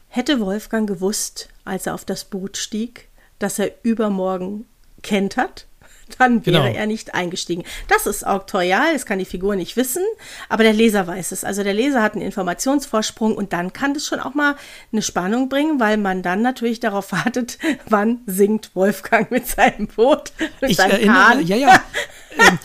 [0.08, 4.66] Hätte Wolfgang gewusst, als er auf das Boot stieg, dass er übermorgen
[5.02, 5.66] kentert,
[6.18, 6.78] dann wäre genau.
[6.78, 7.64] er nicht eingestiegen.
[7.88, 10.02] Das ist auktorial, das kann die Figur nicht wissen,
[10.48, 11.44] aber der Leser weiß es.
[11.44, 14.56] Also der Leser hat einen Informationsvorsprung und dann kann das schon auch mal
[14.92, 20.32] eine Spannung bringen, weil man dann natürlich darauf wartet, wann singt Wolfgang mit seinem Boot,
[20.60, 21.46] mit ich seinem erinnere, Kahn.
[21.46, 21.82] Ja, ja.
[22.38, 22.58] ähm,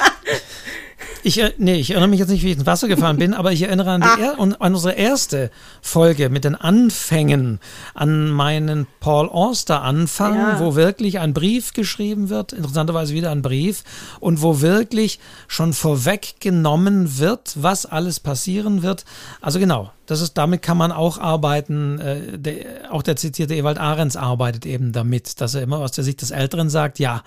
[1.23, 3.51] Ich, äh, nee, ich erinnere mich jetzt nicht, wie ich ins Wasser gefahren bin, aber
[3.51, 7.59] ich erinnere an, die, an unsere erste Folge mit den Anfängen,
[7.93, 10.59] an meinen Paul Auster-Anfang, ja.
[10.59, 13.83] wo wirklich ein Brief geschrieben wird, interessanterweise wieder ein Brief,
[14.19, 19.05] und wo wirklich schon vorweggenommen wird, was alles passieren wird.
[19.41, 21.99] Also genau, das ist, damit kann man auch arbeiten.
[21.99, 26.03] Äh, der, auch der zitierte Ewald Ahrens arbeitet eben damit, dass er immer aus der
[26.03, 27.23] Sicht des Älteren sagt, ja,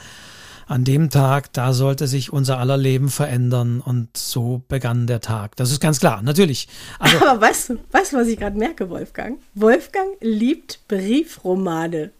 [0.66, 5.56] an dem Tag, da sollte sich unser aller Leben verändern und so begann der Tag.
[5.56, 6.68] Das ist ganz klar, natürlich.
[6.98, 9.38] Also, Aber weißt du, weißt du, was ich gerade merke, Wolfgang?
[9.54, 12.10] Wolfgang liebt Briefromane.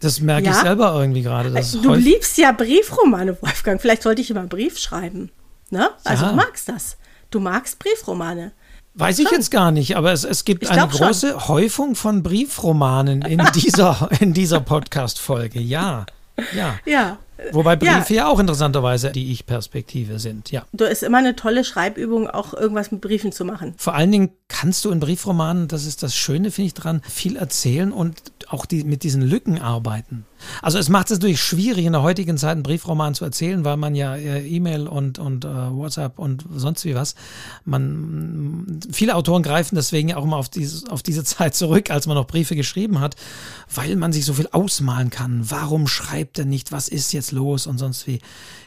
[0.00, 0.52] Das merke ja?
[0.52, 1.52] ich selber irgendwie gerade.
[1.82, 3.80] Du liebst ja Briefromane, Wolfgang.
[3.80, 5.30] Vielleicht sollte ich immer einen Brief schreiben.
[5.70, 5.90] Ne?
[6.04, 6.30] Also ja.
[6.30, 6.96] du magst das.
[7.30, 8.52] Du magst Briefromane.
[8.94, 11.48] Weiß ich jetzt gar nicht, aber es, es gibt eine große schon.
[11.48, 15.60] Häufung von Briefromanen in dieser, in dieser Podcast-Folge.
[15.60, 16.06] Ja.
[16.54, 16.78] Ja.
[16.84, 17.18] ja.
[17.52, 18.24] Wobei Briefe ja.
[18.24, 20.64] ja auch interessanterweise die Ich-Perspektive sind, ja.
[20.72, 23.74] Du ist immer eine tolle Schreibübung, auch irgendwas mit Briefen zu machen.
[23.76, 27.36] Vor allen Dingen kannst du in Briefromanen, das ist das Schöne, finde ich dran, viel
[27.36, 30.26] erzählen und auch die, mit diesen Lücken arbeiten.
[30.62, 33.76] Also es macht es natürlich schwierig, in der heutigen Zeit einen Briefroman zu erzählen, weil
[33.76, 37.14] man ja äh, E-Mail und, und uh, WhatsApp und sonst wie was,
[37.64, 42.06] man, viele Autoren greifen deswegen ja auch immer auf, dieses, auf diese Zeit zurück, als
[42.06, 43.16] man noch Briefe geschrieben hat,
[43.74, 45.42] weil man sich so viel ausmalen kann.
[45.48, 46.72] Warum schreibt er nicht?
[46.72, 47.66] Was ist jetzt los?
[47.66, 48.20] Und sonst wie.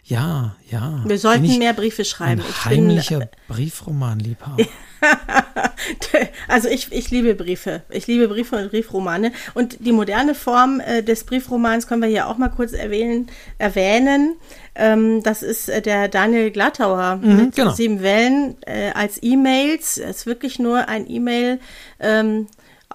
[0.05, 1.01] Ja, ja.
[1.05, 2.41] Wir sollten mehr Briefe schreiben.
[2.41, 4.65] Ein ich heimlicher bin, Briefromanliebhaber.
[6.47, 7.83] also ich, ich liebe Briefe.
[7.89, 9.31] Ich liebe Briefe und Briefromane.
[9.53, 13.27] Und die moderne Form äh, des Briefromans können wir hier auch mal kurz erwähnen.
[13.57, 14.35] erwähnen.
[14.75, 17.71] Ähm, das ist äh, der Daniel Glattauer mhm, mit genau.
[17.71, 19.97] sieben Wellen äh, als E-Mails.
[19.97, 21.59] Es ist wirklich nur ein E-Mail.
[21.99, 22.47] Ähm,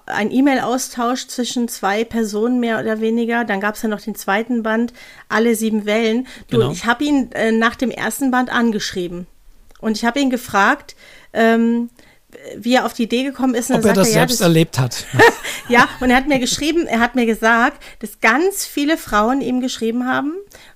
[0.07, 3.45] ein E-Mail-Austausch zwischen zwei Personen mehr oder weniger.
[3.45, 4.93] Dann gab es ja noch den zweiten Band,
[5.29, 6.27] alle sieben Wellen.
[6.49, 6.73] Du, genau.
[6.73, 9.27] ich habe ihn äh, nach dem ersten Band angeschrieben
[9.81, 10.97] und ich habe ihn gefragt,
[11.33, 11.91] ähm,
[12.57, 13.71] wie er auf die Idee gekommen ist.
[13.71, 15.07] Ob er das er, ja, selbst das, erlebt hat.
[15.69, 19.61] ja, und er hat mir geschrieben, er hat mir gesagt, dass ganz viele Frauen ihm
[19.61, 20.35] geschrieben haben,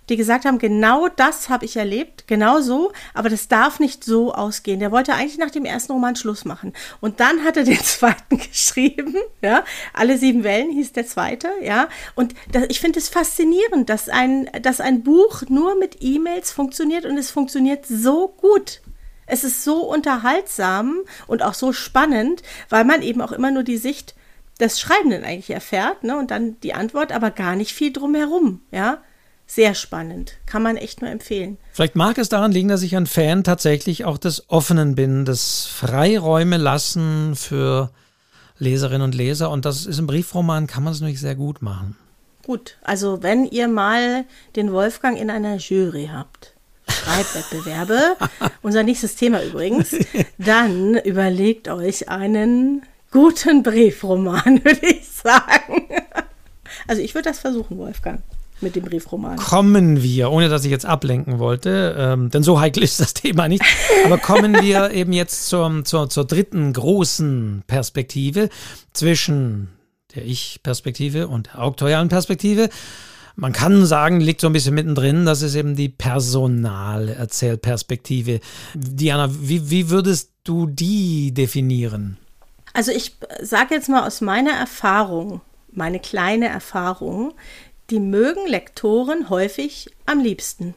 [0.09, 4.33] die gesagt haben, genau das habe ich erlebt, genau so, aber das darf nicht so
[4.33, 4.81] ausgehen.
[4.81, 6.73] Der wollte eigentlich nach dem ersten Roman Schluss machen.
[7.01, 11.89] Und dann hat er den zweiten geschrieben, ja, alle sieben Wellen hieß der zweite, ja.
[12.15, 17.05] Und das, ich finde es faszinierend, dass ein, dass ein Buch nur mit E-Mails funktioniert
[17.05, 18.81] und es funktioniert so gut.
[19.27, 23.77] Es ist so unterhaltsam und auch so spannend, weil man eben auch immer nur die
[23.79, 24.15] Sicht
[24.61, 28.99] des Schreibenden eigentlich erfährt, ne, und dann die Antwort, aber gar nicht viel drumherum, ja.
[29.47, 30.39] Sehr spannend.
[30.47, 31.59] Kann man echt nur empfehlen.
[31.73, 35.67] Vielleicht mag es daran liegen, dass ich ein Fan tatsächlich auch des Offenen bin, des
[35.67, 37.91] Freiräume lassen für
[38.59, 39.51] Leserinnen und Leser.
[39.51, 41.97] Und das ist im Briefroman, kann man es natürlich sehr gut machen.
[42.47, 44.25] Gut, also wenn ihr mal
[44.57, 46.52] den Wolfgang in einer Jury habt,
[47.03, 48.17] Schreibwettbewerbe,
[48.63, 49.97] unser nächstes Thema übrigens,
[50.39, 55.87] dann überlegt euch einen guten Briefroman, würde ich sagen.
[56.87, 58.21] Also ich würde das versuchen, Wolfgang
[58.61, 59.37] mit dem Briefroman.
[59.37, 63.49] Kommen wir, ohne dass ich jetzt ablenken wollte, ähm, denn so heikel ist das Thema
[63.49, 63.65] nicht,
[64.05, 68.49] aber kommen wir eben jetzt zur, zur, zur dritten großen Perspektive
[68.93, 69.69] zwischen
[70.15, 72.69] der Ich-Perspektive und der auktorialen Perspektive.
[73.35, 78.41] Man kann sagen, liegt so ein bisschen mittendrin, das ist eben die personale Erzählperspektive.
[78.75, 82.19] Diana, wie, wie würdest du die definieren?
[82.75, 87.35] Also ich sage jetzt mal aus meiner Erfahrung, meine kleine Erfahrung,
[87.91, 90.75] die mögen Lektoren häufig am liebsten.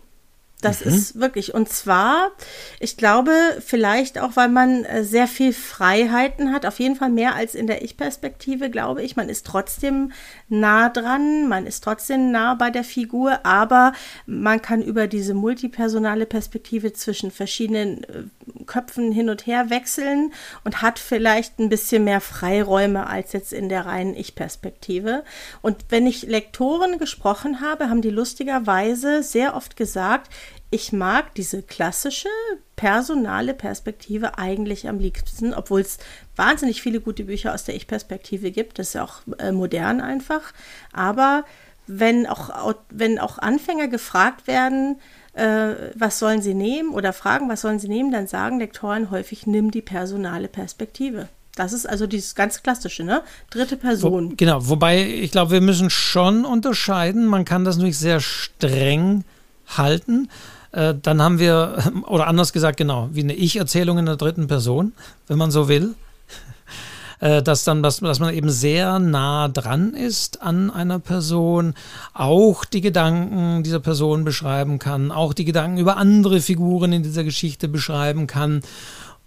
[0.61, 0.93] Das mhm.
[0.93, 2.31] ist wirklich, und zwar,
[2.79, 3.31] ich glaube,
[3.63, 7.67] vielleicht auch, weil man äh, sehr viel Freiheiten hat, auf jeden Fall mehr als in
[7.67, 9.15] der Ich-Perspektive, glaube ich.
[9.15, 10.11] Man ist trotzdem
[10.47, 13.93] nah dran, man ist trotzdem nah bei der Figur, aber
[14.25, 18.23] man kann über diese multipersonale Perspektive zwischen verschiedenen äh,
[18.65, 23.69] Köpfen hin und her wechseln und hat vielleicht ein bisschen mehr Freiräume als jetzt in
[23.69, 25.23] der reinen Ich-Perspektive.
[25.61, 30.31] Und wenn ich Lektoren gesprochen habe, haben die lustigerweise sehr oft gesagt,
[30.71, 32.29] ich mag diese klassische
[32.75, 35.99] personale Perspektive eigentlich am liebsten, obwohl es
[36.35, 38.79] wahnsinnig viele gute Bücher aus der Ich-Perspektive gibt.
[38.79, 40.53] Das ist ja auch äh, modern einfach.
[40.91, 41.45] Aber
[41.87, 44.99] wenn auch, wenn auch Anfänger gefragt werden,
[45.35, 49.45] äh, was sollen sie nehmen oder fragen, was sollen sie nehmen, dann sagen Lektoren häufig,
[49.45, 51.27] nimm die personale Perspektive.
[51.55, 53.21] Das ist also dieses ganz klassische, ne?
[53.49, 54.31] Dritte Person.
[54.31, 57.25] Wo, genau, wobei ich glaube, wir müssen schon unterscheiden.
[57.25, 59.23] Man kann das natürlich sehr streng
[59.67, 60.29] halten.
[60.73, 61.77] Äh, dann haben wir,
[62.07, 64.91] oder anders gesagt, genau, wie eine Ich-Erzählung in der dritten Person,
[65.27, 65.95] wenn man so will.
[67.19, 71.73] Äh, dass dann, dass, dass man eben sehr nah dran ist an einer Person,
[72.13, 77.23] auch die Gedanken dieser Person beschreiben kann, auch die Gedanken über andere Figuren in dieser
[77.23, 78.61] Geschichte beschreiben kann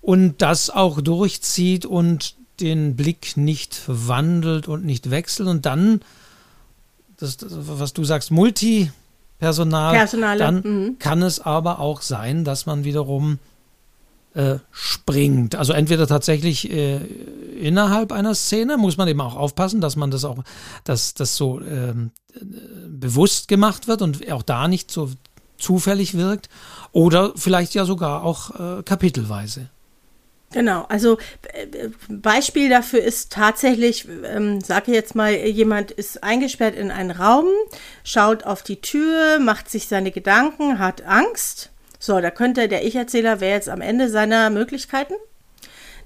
[0.00, 6.00] und das auch durchzieht und den Blick nicht wandelt und nicht wechselt und dann,
[7.18, 10.38] das, das was du sagst, Multipersonal, Personale.
[10.38, 10.98] dann Mhm.
[10.98, 13.38] kann es aber auch sein, dass man wiederum
[14.38, 15.56] äh, springt.
[15.56, 16.98] Also entweder tatsächlich äh,
[17.60, 20.44] innerhalb einer Szene muss man eben auch aufpassen, dass man das auch,
[20.84, 22.38] dass das so ähm, äh,
[22.88, 25.10] bewusst gemacht wird und auch da nicht so
[25.58, 26.48] zufällig wirkt.
[26.92, 29.70] Oder vielleicht ja sogar auch äh, kapitelweise.
[30.52, 31.18] Genau, also
[31.52, 37.46] äh, Beispiel dafür ist tatsächlich, ähm, sage jetzt mal, jemand ist eingesperrt in einen Raum,
[38.04, 41.70] schaut auf die Tür, macht sich seine Gedanken, hat Angst.
[41.98, 45.14] So, da könnte der Ich-Erzähler wäre jetzt am Ende seiner Möglichkeiten.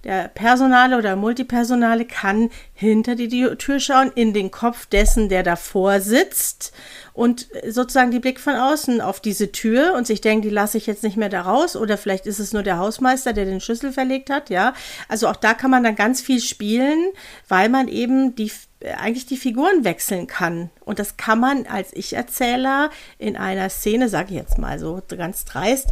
[0.05, 6.01] Der Personale oder Multipersonale kann hinter die Tür schauen, in den Kopf dessen, der davor
[6.01, 6.73] sitzt
[7.13, 10.89] und sozusagen die Blick von außen auf diese Tür und sich denkt, die lasse ich
[10.89, 13.93] jetzt nicht mehr da raus oder vielleicht ist es nur der Hausmeister, der den Schlüssel
[13.93, 14.75] verlegt hat, ja.
[15.09, 17.11] Also auch da kann man dann ganz viel spielen,
[17.47, 18.51] weil man eben die
[18.99, 20.71] eigentlich die Figuren wechseln kann.
[20.85, 25.45] Und das kann man als Ich-Erzähler in einer Szene, sage ich jetzt mal so ganz
[25.45, 25.89] dreist,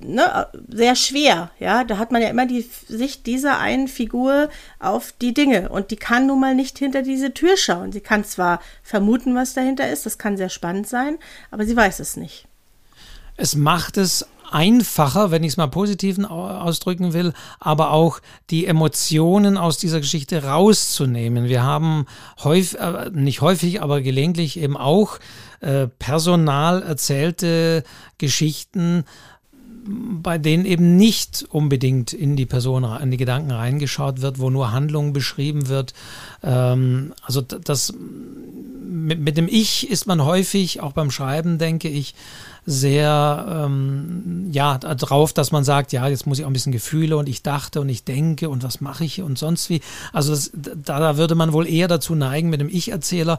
[0.00, 1.50] ne, sehr schwer.
[1.58, 4.48] Ja, da hat man ja immer die Sicht dieser einen Figur
[4.78, 7.92] auf die Dinge und die kann nun mal nicht hinter diese Tür schauen.
[7.92, 11.18] Sie kann zwar vermuten, was dahinter ist, das kann sehr spannend sein,
[11.50, 12.46] aber sie weiß es nicht.
[13.36, 18.20] Es macht es einfacher, wenn ich es mal positiv ausdrücken will, aber auch
[18.50, 21.48] die Emotionen aus dieser Geschichte rauszunehmen.
[21.48, 22.06] Wir haben
[22.42, 25.18] häufig, äh, nicht häufig, aber gelegentlich eben auch
[25.60, 27.82] äh, personal erzählte
[28.18, 29.04] Geschichten,
[29.86, 34.72] bei denen eben nicht unbedingt in die Person, in die Gedanken reingeschaut wird, wo nur
[34.72, 35.94] Handlung beschrieben wird.
[36.42, 37.92] Ähm, also das
[38.88, 42.14] mit, mit, dem Ich ist man häufig, auch beim Schreiben, denke ich,
[42.64, 47.16] sehr ähm, ja drauf, dass man sagt, ja, jetzt muss ich auch ein bisschen Gefühle
[47.16, 49.80] und ich dachte und ich denke und was mache ich und sonst wie.
[50.12, 53.38] Also das, da, da würde man wohl eher dazu neigen mit dem Ich-Erzähler.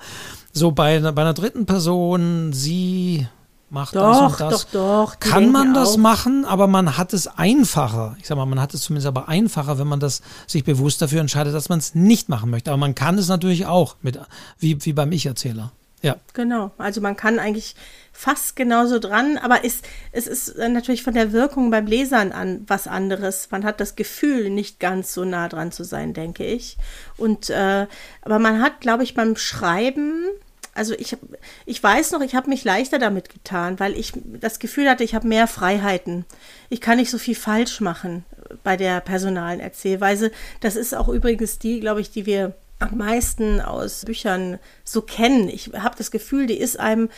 [0.54, 3.28] So bei, bei einer dritten Person, sie
[3.70, 4.68] macht doch, das und das.
[4.70, 5.98] Doch, doch, Kann man das auch.
[5.98, 8.16] machen, aber man hat es einfacher.
[8.20, 11.22] Ich sag mal, man hat es zumindest aber einfacher, wenn man das sich bewusst dafür
[11.22, 12.72] entscheidet, dass man es nicht machen möchte.
[12.72, 14.20] Aber man kann es natürlich auch mit,
[14.60, 15.72] wie, wie beim Ich-Erzähler.
[16.04, 16.16] Ja.
[16.34, 16.72] Genau.
[16.78, 17.76] Also man kann eigentlich
[18.14, 22.88] fast genauso dran, aber ist, es ist natürlich von der Wirkung beim Lesern an was
[22.88, 23.50] anderes.
[23.52, 26.78] Man hat das Gefühl, nicht ganz so nah dran zu sein, denke ich.
[27.18, 27.88] Und äh,
[28.22, 30.26] aber man hat, glaube ich, beim Schreiben
[30.78, 31.18] also ich,
[31.66, 35.16] ich weiß noch, ich habe mich leichter damit getan, weil ich das Gefühl hatte, ich
[35.16, 36.26] habe mehr Freiheiten.
[36.70, 38.24] Ich kann nicht so viel falsch machen
[38.64, 40.32] bei der personalen Erzählweise.
[40.62, 45.50] Das ist auch übrigens die, glaube ich, die wir am meisten aus Büchern so kennen.
[45.50, 47.10] Ich habe das Gefühl, die ist einem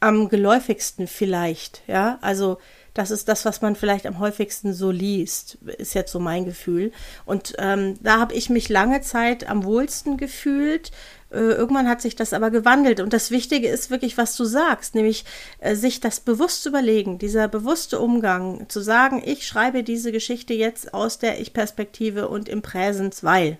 [0.00, 1.82] am geläufigsten vielleicht.
[1.88, 2.58] Ja, also
[2.94, 6.92] das ist das, was man vielleicht am häufigsten so liest, ist jetzt so mein Gefühl.
[7.26, 10.90] Und ähm, da habe ich mich lange Zeit am wohlsten gefühlt.
[11.30, 13.00] Äh, irgendwann hat sich das aber gewandelt.
[13.00, 15.24] Und das Wichtige ist wirklich, was du sagst, nämlich
[15.58, 20.54] äh, sich das bewusst zu überlegen, dieser bewusste Umgang, zu sagen, ich schreibe diese Geschichte
[20.54, 23.58] jetzt aus der Ich-Perspektive und im Präsens, weil.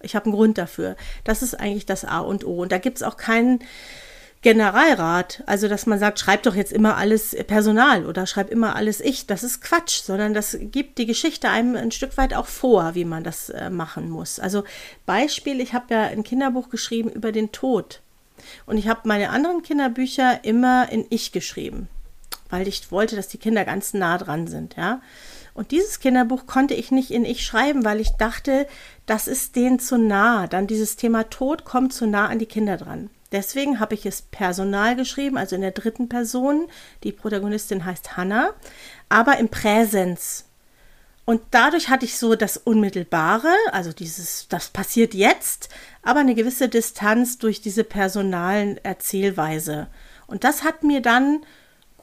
[0.00, 0.96] Ich habe einen Grund dafür.
[1.24, 2.62] Das ist eigentlich das A und O.
[2.62, 3.60] Und da gibt es auch keinen
[4.44, 9.00] Generalrat, also dass man sagt, schreib doch jetzt immer alles Personal oder schreib immer alles
[9.00, 12.94] ich, das ist Quatsch, sondern das gibt die Geschichte einem ein Stück weit auch vor,
[12.94, 14.38] wie man das äh, machen muss.
[14.38, 14.64] Also
[15.06, 18.02] Beispiel, ich habe ja ein Kinderbuch geschrieben über den Tod
[18.66, 21.88] und ich habe meine anderen Kinderbücher immer in ich geschrieben,
[22.50, 25.00] weil ich wollte, dass die Kinder ganz nah dran sind, ja.
[25.54, 28.66] Und dieses Kinderbuch konnte ich nicht in ich schreiben, weil ich dachte,
[29.06, 30.48] das ist denen zu nah.
[30.48, 33.08] Dann dieses Thema Tod kommt zu nah an die Kinder dran.
[33.34, 36.68] Deswegen habe ich es personal geschrieben, also in der dritten Person.
[37.02, 38.54] Die Protagonistin heißt Hannah,
[39.08, 40.44] aber im Präsens.
[41.24, 45.68] Und dadurch hatte ich so das Unmittelbare, also dieses, das passiert jetzt,
[46.02, 49.88] aber eine gewisse Distanz durch diese personalen Erzählweise.
[50.28, 51.44] Und das hat mir dann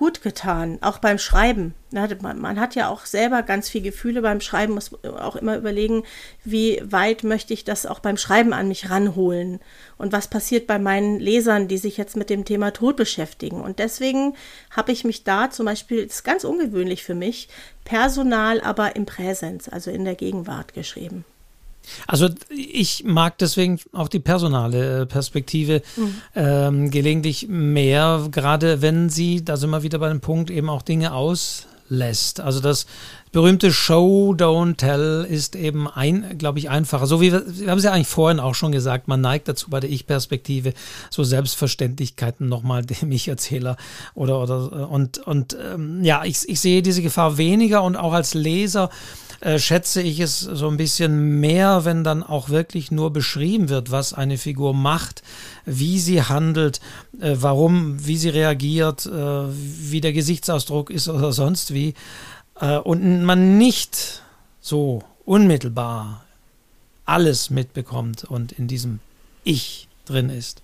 [0.01, 1.75] gut getan, auch beim Schreiben.
[1.91, 6.01] Man hat ja auch selber ganz viel Gefühle beim Schreiben, muss auch immer überlegen,
[6.43, 9.59] wie weit möchte ich das auch beim Schreiben an mich ranholen
[9.99, 13.61] und was passiert bei meinen Lesern, die sich jetzt mit dem Thema Tod beschäftigen.
[13.61, 14.33] Und deswegen
[14.71, 17.47] habe ich mich da zum Beispiel, ist ganz ungewöhnlich für mich,
[17.85, 21.25] personal, aber im Präsens, also in der Gegenwart geschrieben.
[22.07, 26.15] Also ich mag deswegen auch die personale Perspektive mhm.
[26.35, 30.81] ähm, gelegentlich mehr, gerade wenn sie, da sind wir wieder bei dem Punkt, eben auch
[30.81, 32.39] Dinge auslässt.
[32.39, 32.85] Also dass
[33.31, 37.05] berühmte Show, Don't Tell ist eben ein, glaube ich, einfacher.
[37.07, 39.69] So wie wir, wir haben es ja eigentlich vorhin auch schon gesagt, man neigt dazu
[39.69, 40.73] bei der Ich-Perspektive
[41.09, 43.77] so Selbstverständlichkeiten nochmal dem Ich-Erzähler
[44.15, 48.33] oder, oder, und, und, ähm, ja, ich, ich sehe diese Gefahr weniger und auch als
[48.33, 48.89] Leser
[49.41, 53.91] äh, schätze ich es so ein bisschen mehr, wenn dann auch wirklich nur beschrieben wird,
[53.91, 55.23] was eine Figur macht,
[55.65, 56.79] wie sie handelt,
[57.19, 59.11] äh, warum, wie sie reagiert, äh,
[59.49, 61.95] wie der Gesichtsausdruck ist oder sonst wie.
[62.61, 64.21] Äh, und man nicht
[64.61, 66.23] so unmittelbar
[67.05, 68.99] alles mitbekommt und in diesem
[69.43, 70.61] Ich drin ist.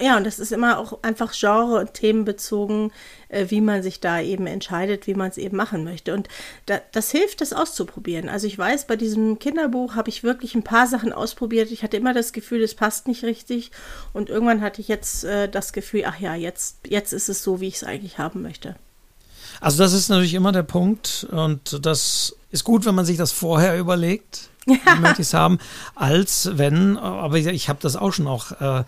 [0.00, 2.90] Ja, und das ist immer auch einfach genre- und themenbezogen,
[3.28, 6.14] äh, wie man sich da eben entscheidet, wie man es eben machen möchte.
[6.14, 6.28] Und
[6.66, 8.28] da, das hilft, das auszuprobieren.
[8.28, 11.70] Also ich weiß, bei diesem Kinderbuch habe ich wirklich ein paar Sachen ausprobiert.
[11.70, 13.70] Ich hatte immer das Gefühl, das passt nicht richtig.
[14.12, 17.60] Und irgendwann hatte ich jetzt äh, das Gefühl, ach ja, jetzt, jetzt ist es so,
[17.60, 18.76] wie ich es eigentlich haben möchte.
[19.62, 23.30] Also das ist natürlich immer der Punkt und das ist gut, wenn man sich das
[23.30, 25.58] vorher überlegt, wie möchte ich es haben,
[25.94, 28.84] als wenn, aber ich habe das auch schon auch äh,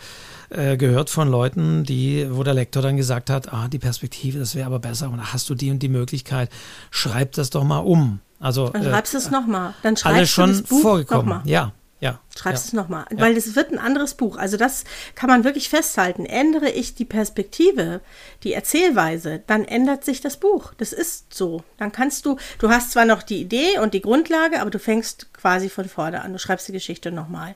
[0.51, 4.57] äh, gehört von Leuten, die, wo der Lektor dann gesagt hat, ah, die Perspektive, das
[4.57, 6.51] wäre aber besser und hast du die und die Möglichkeit,
[6.91, 8.18] schreib das doch mal um.
[8.41, 9.75] Also, dann schreibst du es nochmal.
[9.83, 11.29] Dann schreibst alles schon du das Buch vorgekommen.
[11.29, 11.49] Noch mal.
[11.49, 12.20] Ja, ja.
[12.36, 12.68] Schreibst ja.
[12.68, 13.07] es nochmal.
[13.11, 13.20] Ja.
[13.20, 14.36] Weil es wird ein anderes Buch.
[14.36, 14.84] Also das
[15.14, 16.26] kann man wirklich festhalten.
[16.26, 18.01] Ändere ich die Perspektive,
[18.42, 20.74] die Erzählweise, dann ändert sich das Buch.
[20.76, 21.62] Das ist so.
[21.78, 25.32] Dann kannst du, du hast zwar noch die Idee und die Grundlage, aber du fängst
[25.32, 26.32] quasi von vorne an.
[26.32, 27.55] Du schreibst die Geschichte nochmal.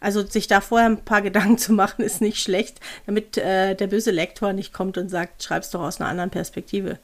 [0.00, 3.86] Also sich da vorher ein paar Gedanken zu machen, ist nicht schlecht, damit äh, der
[3.86, 6.98] böse Lektor nicht kommt und sagt, schreib's doch aus einer anderen Perspektive.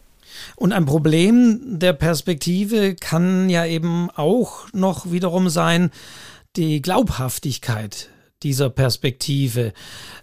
[0.57, 5.91] Und ein Problem der Perspektive kann ja eben auch noch wiederum sein,
[6.57, 8.11] die Glaubhaftigkeit
[8.45, 9.73] dieser Perspektive.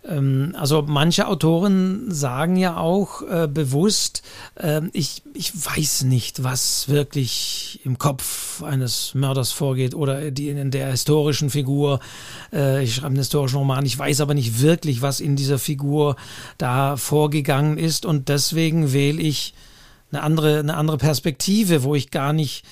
[0.07, 4.21] Ähm, also manche Autoren sagen ja auch äh, bewusst,
[4.55, 10.71] äh, ich, ich weiß nicht, was wirklich im Kopf eines Mörders vorgeht oder die, in
[10.71, 11.99] der historischen Figur.
[12.53, 16.15] Äh, ich schreibe einen historischen Roman, ich weiß aber nicht wirklich, was in dieser Figur
[16.57, 19.53] da vorgegangen ist und deswegen wähle ich
[20.11, 22.65] eine andere, eine andere Perspektive, wo ich gar nicht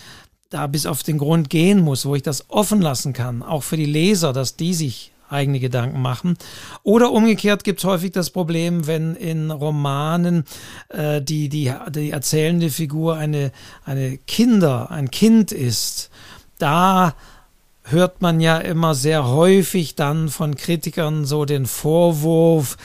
[0.50, 3.78] da bis auf den Grund gehen muss, wo ich das offen lassen kann, auch für
[3.78, 6.38] die Leser, dass die sich eigene Gedanken machen.
[6.82, 10.44] Oder umgekehrt gibt es häufig das Problem, wenn in Romanen
[10.90, 13.52] äh, die, die, die erzählende Figur eine,
[13.86, 16.10] eine Kinder, ein Kind ist.
[16.58, 17.14] Da
[17.84, 22.78] hört man ja immer sehr häufig dann von Kritikern so den Vorwurf,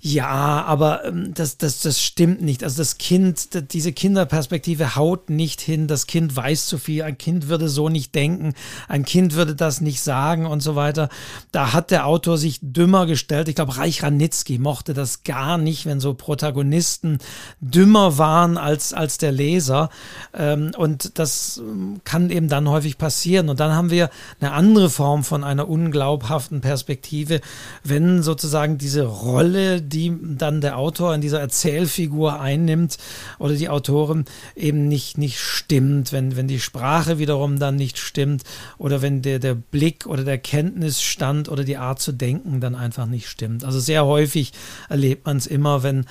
[0.00, 2.62] ja, aber ähm, das, das, das stimmt nicht.
[2.62, 5.88] Also das Kind, diese Kinderperspektive haut nicht hin.
[5.88, 7.02] Das Kind weiß zu viel.
[7.02, 8.54] Ein Kind würde so nicht denken.
[8.86, 11.08] Ein Kind würde das nicht sagen und so weiter.
[11.50, 13.48] Da hat der Autor sich dümmer gestellt.
[13.48, 17.18] Ich glaube, Reich Ranitzky mochte das gar nicht, wenn so Protagonisten
[17.60, 19.90] dümmer waren als, als der Leser.
[20.32, 23.48] Ähm, und das ähm, kann eben dann häufig passieren.
[23.48, 27.40] Und dann haben wir eine andere Form von einer unglaubhaften Perspektive,
[27.82, 32.98] wenn sozusagen diese Rolle, die dann der Autor in dieser Erzählfigur einnimmt
[33.38, 34.24] oder die Autorin
[34.54, 38.44] eben nicht, nicht stimmt, wenn, wenn die Sprache wiederum dann nicht stimmt
[38.78, 43.06] oder wenn der, der Blick oder der Kenntnisstand oder die Art zu denken dann einfach
[43.06, 43.64] nicht stimmt.
[43.64, 44.52] Also sehr häufig
[44.88, 46.06] erlebt man es immer, wenn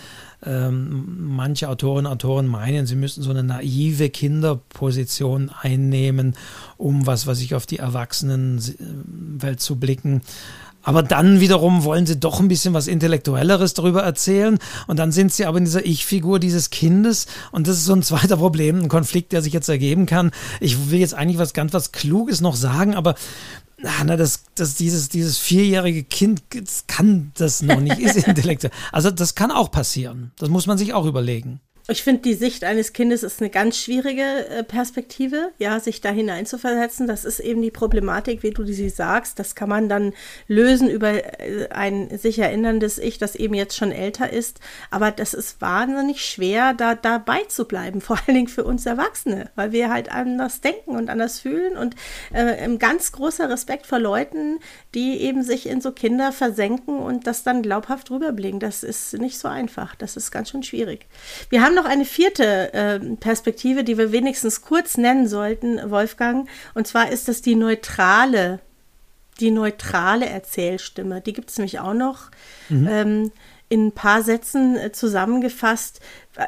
[0.45, 6.35] ähm, manche Autorinnen und Autoren meinen, sie müssten so eine naive Kinderposition einnehmen,
[6.77, 10.21] um was, was ich auf die Erwachsenenwelt zu blicken.
[10.87, 14.57] Aber dann wiederum wollen sie doch ein bisschen was Intellektuelleres darüber erzählen.
[14.87, 17.27] Und dann sind sie aber in dieser Ich-Figur dieses Kindes.
[17.51, 20.31] Und das ist so ein zweiter Problem, ein Konflikt, der sich jetzt ergeben kann.
[20.61, 23.15] Ich will jetzt eigentlich was ganz was Kluges noch sagen, aber
[23.79, 28.71] na, das, das, dieses, dieses vierjährige Kind das kann das noch nicht, ist intellektuell.
[28.93, 30.31] Also das kann auch passieren.
[30.37, 31.59] Das muss man sich auch überlegen.
[31.89, 36.09] Ich finde, die Sicht eines Kindes ist eine ganz schwierige äh, Perspektive, ja, sich da
[36.09, 37.07] hineinzuversetzen.
[37.07, 39.39] Das ist eben die Problematik, wie du sie sagst.
[39.39, 40.13] Das kann man dann
[40.49, 44.59] lösen über äh, ein sich erinnerndes Ich, das eben jetzt schon älter ist.
[44.91, 49.49] Aber das ist wahnsinnig schwer, da dabei zu bleiben, vor allen Dingen für uns Erwachsene,
[49.55, 51.77] weil wir halt anders denken und anders fühlen.
[51.77, 51.95] Und
[52.33, 54.59] äh, ganz großer Respekt vor Leuten,
[54.93, 58.59] die eben sich in so Kinder versenken und das dann glaubhaft rüberbringen.
[58.59, 59.95] Das ist nicht so einfach.
[59.95, 61.05] Das ist ganz schön schwierig.
[61.49, 66.49] Wir haben noch eine vierte äh, Perspektive, die wir wenigstens kurz nennen sollten, Wolfgang.
[66.73, 68.59] Und zwar ist das die neutrale,
[69.39, 71.21] die neutrale Erzählstimme.
[71.21, 72.29] Die gibt es nämlich auch noch.
[72.69, 72.87] Mhm.
[72.89, 73.31] Ähm,
[73.69, 75.99] in ein paar Sätzen äh, zusammengefasst,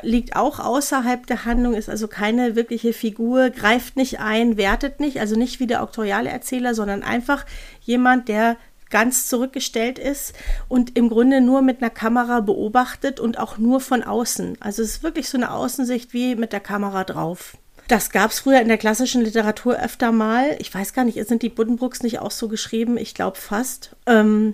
[0.03, 5.19] liegt auch außerhalb der Handlung, ist also keine wirkliche Figur, greift nicht ein, wertet nicht,
[5.19, 7.45] also nicht wie der auktoriale Erzähler, sondern einfach
[7.81, 8.55] jemand, der
[8.89, 10.33] ganz zurückgestellt ist
[10.67, 14.57] und im Grunde nur mit einer Kamera beobachtet und auch nur von außen.
[14.59, 17.57] Also es ist wirklich so eine Außensicht wie mit der Kamera drauf.
[17.87, 20.55] Das gab es früher in der klassischen Literatur öfter mal.
[20.59, 22.97] Ich weiß gar nicht, sind die Buddenbrooks nicht auch so geschrieben?
[22.97, 23.95] Ich glaube fast.
[24.05, 24.53] Ähm,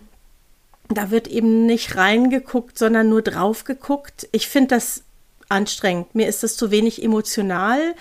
[0.88, 4.28] da wird eben nicht reingeguckt, sondern nur drauf geguckt.
[4.32, 5.04] Ich finde das
[5.50, 6.16] anstrengend.
[6.16, 7.96] Mir ist das zu wenig emotional,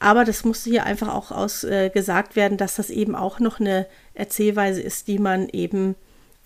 [0.00, 3.86] aber das muss hier einfach auch ausgesagt äh, werden, dass das eben auch noch eine
[4.18, 5.94] Erzählweise ist, die man eben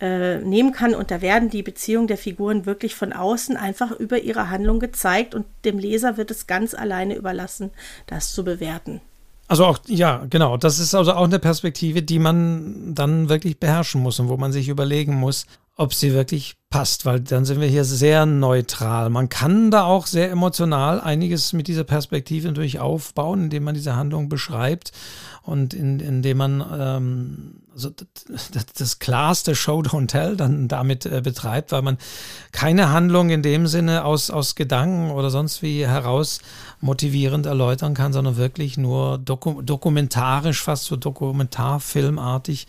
[0.01, 0.95] äh, nehmen kann.
[0.95, 5.35] Und da werden die Beziehungen der Figuren wirklich von außen einfach über ihre Handlung gezeigt
[5.35, 7.71] und dem Leser wird es ganz alleine überlassen,
[8.07, 9.01] das zu bewerten.
[9.49, 10.57] Also auch, ja, genau.
[10.57, 14.51] Das ist also auch eine Perspektive, die man dann wirklich beherrschen muss und wo man
[14.51, 15.47] sich überlegen muss,
[15.77, 19.09] ob sie wirklich passt, weil dann sind wir hier sehr neutral.
[19.11, 23.97] Man kann da auch sehr emotional einiges mit dieser Perspektive natürlich aufbauen, indem man diese
[23.97, 24.93] Handlung beschreibt
[25.43, 31.21] und in, indem man ähm, also das, das klarste Show Don't Tell dann damit äh,
[31.23, 31.99] betreibt, weil man
[32.53, 36.41] keine Handlung in dem Sinne aus, aus Gedanken oder sonst wie heraus
[36.81, 42.67] motivierend erläutern kann, sondern wirklich nur doku dokumentarisch, fast so dokumentarfilmartig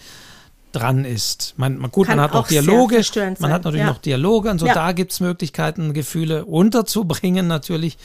[0.72, 1.54] dran ist.
[1.58, 3.02] Man, man gut, Kann man hat auch Dialoge,
[3.40, 3.92] man hat natürlich ja.
[3.92, 4.74] noch Dialoge und so, ja.
[4.74, 7.98] da gibt es Möglichkeiten, Gefühle unterzubringen natürlich.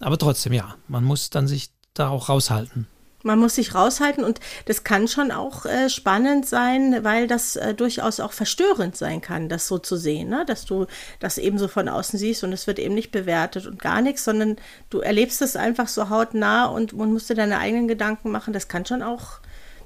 [0.00, 2.86] Aber trotzdem, ja, man muss dann sich da auch raushalten.
[3.22, 7.74] Man muss sich raushalten und das kann schon auch äh, spannend sein, weil das äh,
[7.74, 10.44] durchaus auch verstörend sein kann, das so zu sehen, ne?
[10.46, 10.86] dass du
[11.18, 14.24] das eben so von außen siehst und es wird eben nicht bewertet und gar nichts,
[14.24, 14.56] sondern
[14.88, 18.52] du erlebst es einfach so hautnah und, und musst dir deine eigenen Gedanken machen.
[18.52, 19.40] Das kann schon auch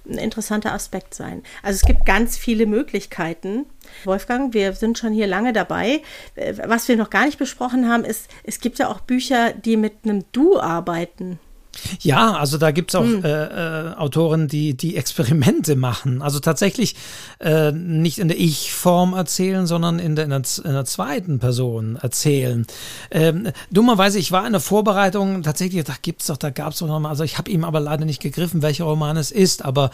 [0.06, 1.42] ein interessanter Aspekt sein.
[1.62, 3.66] Also es gibt ganz viele Möglichkeiten.
[4.04, 6.02] Wolfgang, wir sind schon hier lange dabei.
[6.34, 9.76] Äh, was wir noch gar nicht besprochen haben, ist, es gibt ja auch Bücher, die
[9.76, 11.38] mit einem Du arbeiten.
[12.00, 13.24] Ja, also da gibt es auch hm.
[13.24, 16.22] äh, äh, Autoren, die, die Experimente machen.
[16.22, 16.96] Also tatsächlich
[17.40, 21.96] äh, nicht in der Ich-Form erzählen, sondern in der, in der, in der zweiten Person
[21.96, 22.66] erzählen.
[23.10, 26.86] Ähm, dummerweise, ich war in der Vorbereitung, tatsächlich, da gibt's doch, da gab es doch
[26.86, 29.90] nochmal, also ich habe ihm aber leider nicht gegriffen, welcher Roman es ist, aber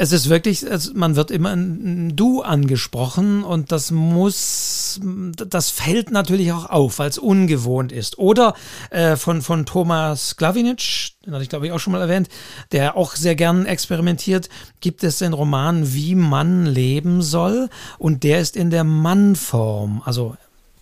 [0.00, 6.10] es ist wirklich, es, man wird immer ein Du angesprochen und das muss, das fällt
[6.10, 8.18] natürlich auch auf, weil es ungewohnt ist.
[8.18, 8.54] Oder
[8.88, 12.30] äh, von, von Thomas Glavinic, den hatte ich glaube ich auch schon mal erwähnt,
[12.72, 14.48] der auch sehr gern experimentiert,
[14.80, 20.34] gibt es den Roman Wie man leben soll und der ist in der Mannform, also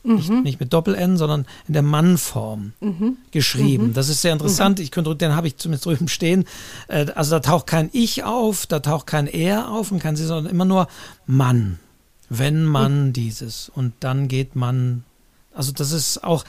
[0.02, 0.42] mhm.
[0.42, 3.16] nicht, mit Doppel-N, sondern in der Mannform mhm.
[3.30, 3.88] geschrieben.
[3.88, 3.94] Mhm.
[3.94, 4.78] Das ist sehr interessant.
[4.78, 4.84] Mhm.
[4.84, 6.44] Ich könnte, den habe ich zumindest drüben stehen.
[6.88, 10.24] Äh, also da taucht kein Ich auf, da taucht kein Er auf und kein Sie,
[10.24, 10.88] sondern immer nur
[11.26, 11.78] Mann.
[12.30, 13.12] Wenn man mhm.
[13.12, 13.70] dieses.
[13.74, 15.04] Und dann geht man.
[15.54, 16.44] Also das ist auch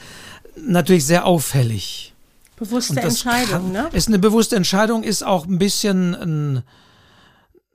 [0.56, 2.12] natürlich sehr auffällig.
[2.56, 3.88] Bewusste Entscheidung, kann, ne?
[3.92, 6.62] Ist eine bewusste Entscheidung, ist auch ein bisschen ein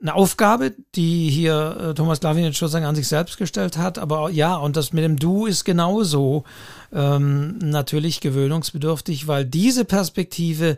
[0.00, 3.98] eine Aufgabe, die hier äh, Thomas Glavin sozusagen an sich selbst gestellt hat.
[3.98, 6.44] Aber ja, und das mit dem Du ist genauso
[6.92, 10.76] ähm, natürlich gewöhnungsbedürftig, weil diese Perspektive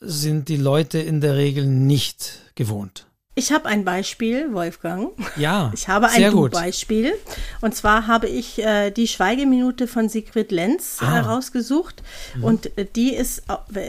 [0.00, 3.06] sind die Leute in der Regel nicht gewohnt.
[3.34, 5.10] Ich habe ein Beispiel, Wolfgang.
[5.36, 5.72] Ja.
[5.74, 7.14] Ich habe ein Du-Beispiel.
[7.62, 11.20] Und zwar habe ich äh, die Schweigeminute von Sigrid Lenz äh, ah.
[11.22, 12.02] rausgesucht.
[12.36, 12.44] Mhm.
[12.44, 13.44] Und äh, die ist,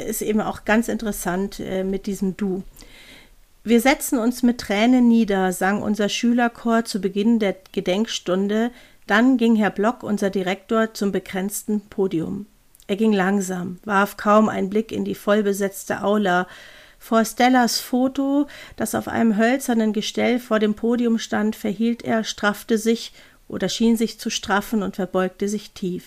[0.08, 2.64] ist eben auch ganz interessant äh, mit diesem Du.
[3.66, 8.72] Wir setzen uns mit Tränen nieder, sang unser Schülerchor zu Beginn der Gedenkstunde,
[9.08, 12.46] dann ging Herr Block, unser Direktor, zum begrenzten Podium.
[12.88, 16.48] Er ging langsam, warf kaum einen Blick in die vollbesetzte Aula.
[17.00, 22.78] Vor Stellas Foto, das auf einem hölzernen Gestell vor dem Podium stand, verhielt er, straffte
[22.78, 23.14] sich
[23.48, 26.04] oder schien sich zu straffen und verbeugte sich tief.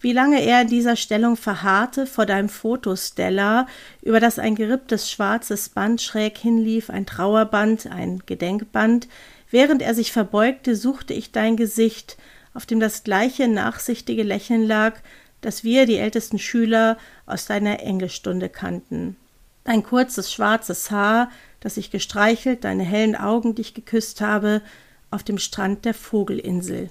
[0.00, 3.66] Wie lange er in dieser Stellung verharrte vor deinem Foto, Stella,
[4.02, 9.08] über das ein geripptes schwarzes Band schräg hinlief, ein Trauerband, ein Gedenkband.
[9.50, 12.16] Während er sich verbeugte, suchte ich dein Gesicht,
[12.54, 14.94] auf dem das gleiche nachsichtige Lächeln lag,
[15.40, 19.16] das wir, die ältesten Schüler, aus deiner Englischstunde kannten.
[19.64, 24.62] Dein kurzes schwarzes Haar, das ich gestreichelt, deine hellen Augen, die ich geküsst habe,
[25.10, 26.90] auf dem Strand der Vogelinsel.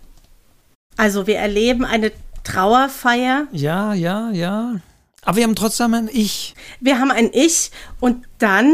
[0.98, 2.12] Also wir erleben eine
[2.44, 3.48] Trauerfeier.
[3.52, 4.76] Ja, ja, ja.
[5.24, 6.56] Aber wir haben trotzdem ein Ich.
[6.80, 8.72] Wir haben ein Ich und dann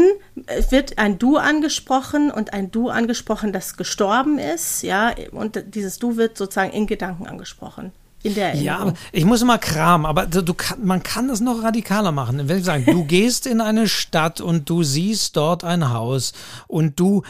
[0.70, 6.16] wird ein Du angesprochen und ein Du angesprochen, das gestorben ist, ja, und dieses Du
[6.16, 7.92] wird sozusagen in Gedanken angesprochen.
[8.22, 8.88] In der Erinnerung.
[8.88, 12.48] Ja, ich muss immer kramen, aber du, man kann das noch radikaler machen.
[12.48, 16.32] Wenn ich sagen, du gehst in eine Stadt und du siehst dort ein Haus
[16.66, 17.22] und du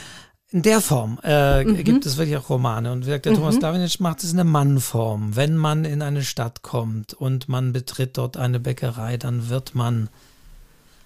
[0.53, 1.82] in der Form äh, mhm.
[1.82, 2.92] gibt es wirklich auch Romane.
[2.92, 3.34] Und der mhm.
[3.34, 5.34] Thomas Davinic macht es in der Mannform.
[5.34, 10.09] Wenn man in eine Stadt kommt und man betritt dort eine Bäckerei, dann wird man.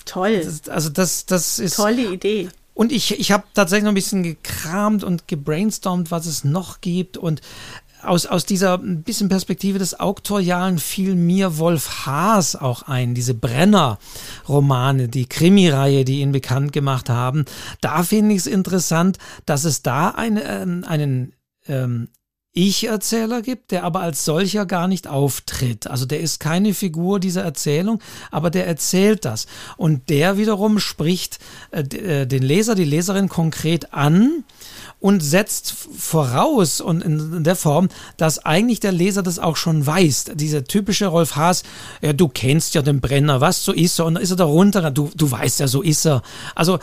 [0.04, 0.42] Toll.
[0.44, 1.76] Das, also das, das ist.
[1.76, 2.50] Tolle Idee.
[2.74, 7.16] Und ich, ich habe tatsächlich noch ein bisschen gekramt und gebrainstormt, was es noch gibt.
[7.16, 7.40] Und
[8.02, 15.08] aus, aus dieser bisschen Perspektive des Auktorialen fiel mir Wolf Haas auch ein, diese Brenner-Romane,
[15.08, 17.44] die Krimireihe, die ihn bekannt gemacht haben.
[17.80, 21.32] Da finde ich es interessant, dass es da eine, ähm, einen
[21.66, 22.08] ähm,
[22.52, 25.86] ich-Erzähler gibt, der aber als solcher gar nicht auftritt.
[25.86, 29.46] Also der ist keine Figur dieser Erzählung, aber der erzählt das.
[29.76, 31.38] Und der wiederum spricht
[31.70, 34.44] äh, äh den Leser, die Leserin konkret an
[35.00, 40.32] und setzt voraus und in der Form, dass eigentlich der Leser das auch schon weiß.
[40.34, 41.62] Dieser typische Rolf Haas,
[42.02, 44.44] ja, du kennst ja den Brenner, was, so ist er, und dann ist er da
[44.44, 46.22] runter, du, du weißt ja, so ist er.
[46.54, 46.78] Also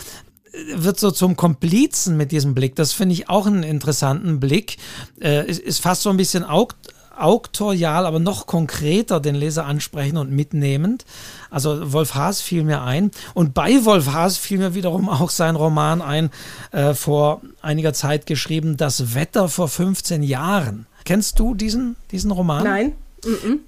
[0.74, 2.76] wird so zum Komplizen mit diesem Blick.
[2.76, 4.78] Das finde ich auch einen interessanten Blick.
[5.22, 6.76] Äh, ist, ist fast so ein bisschen auk
[7.20, 11.06] auktorial, aber noch konkreter den Leser ansprechen und mitnehmend.
[11.50, 13.12] Also Wolf Haas fiel mir ein.
[13.34, 16.30] Und bei Wolf Haas fiel mir wiederum auch sein Roman ein,
[16.72, 20.88] äh, vor einiger Zeit geschrieben, Das Wetter vor 15 Jahren.
[21.06, 22.64] Kennst du diesen, diesen Roman?
[22.64, 22.94] Nein.
[23.24, 23.60] -mm.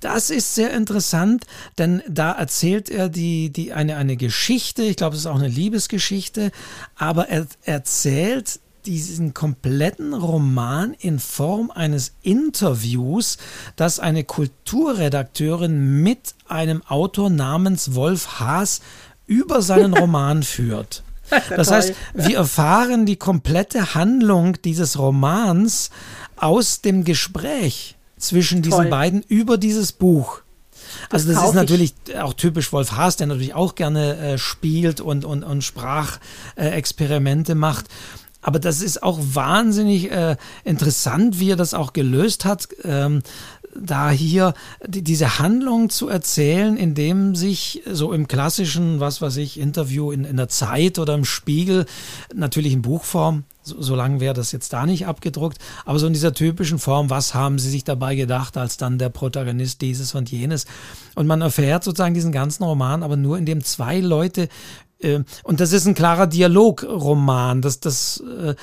[0.00, 1.46] Das ist sehr interessant,
[1.78, 5.48] denn da erzählt er die, die eine, eine Geschichte, ich glaube, es ist auch eine
[5.48, 6.52] Liebesgeschichte,
[6.96, 13.38] aber er erzählt diesen kompletten Roman in Form eines Interviews,
[13.74, 18.80] das eine Kulturredakteurin mit einem Autor namens Wolf Haas
[19.26, 21.02] über seinen Roman führt.
[21.50, 25.90] Das heißt, wir erfahren die komplette Handlung dieses Romans
[26.36, 28.90] aus dem Gespräch zwischen diesen Toll.
[28.90, 30.42] beiden über dieses Buch.
[31.10, 32.18] Also das, das ist natürlich ich.
[32.18, 37.56] auch typisch Wolf Haas, der natürlich auch gerne äh, spielt und, und, und Sprachexperimente äh,
[37.56, 37.86] macht.
[38.46, 42.68] Aber das ist auch wahnsinnig äh, interessant, wie er das auch gelöst hat.
[42.84, 43.22] Ähm,
[43.74, 44.54] da hier
[44.86, 50.24] die, diese Handlung zu erzählen, indem sich so im klassischen, was weiß ich, Interview in,
[50.24, 51.86] in der Zeit oder im Spiegel,
[52.36, 56.12] natürlich in Buchform, so, so lange wäre das jetzt da nicht abgedruckt, aber so in
[56.12, 60.30] dieser typischen Form, was haben sie sich dabei gedacht, als dann der Protagonist dieses und
[60.30, 60.66] jenes.
[61.16, 64.48] Und man erfährt sozusagen diesen ganzen Roman, aber nur indem zwei Leute
[65.42, 67.60] und das ist ein klarer Dialogroman.
[67.62, 68.54] Das, das, äh,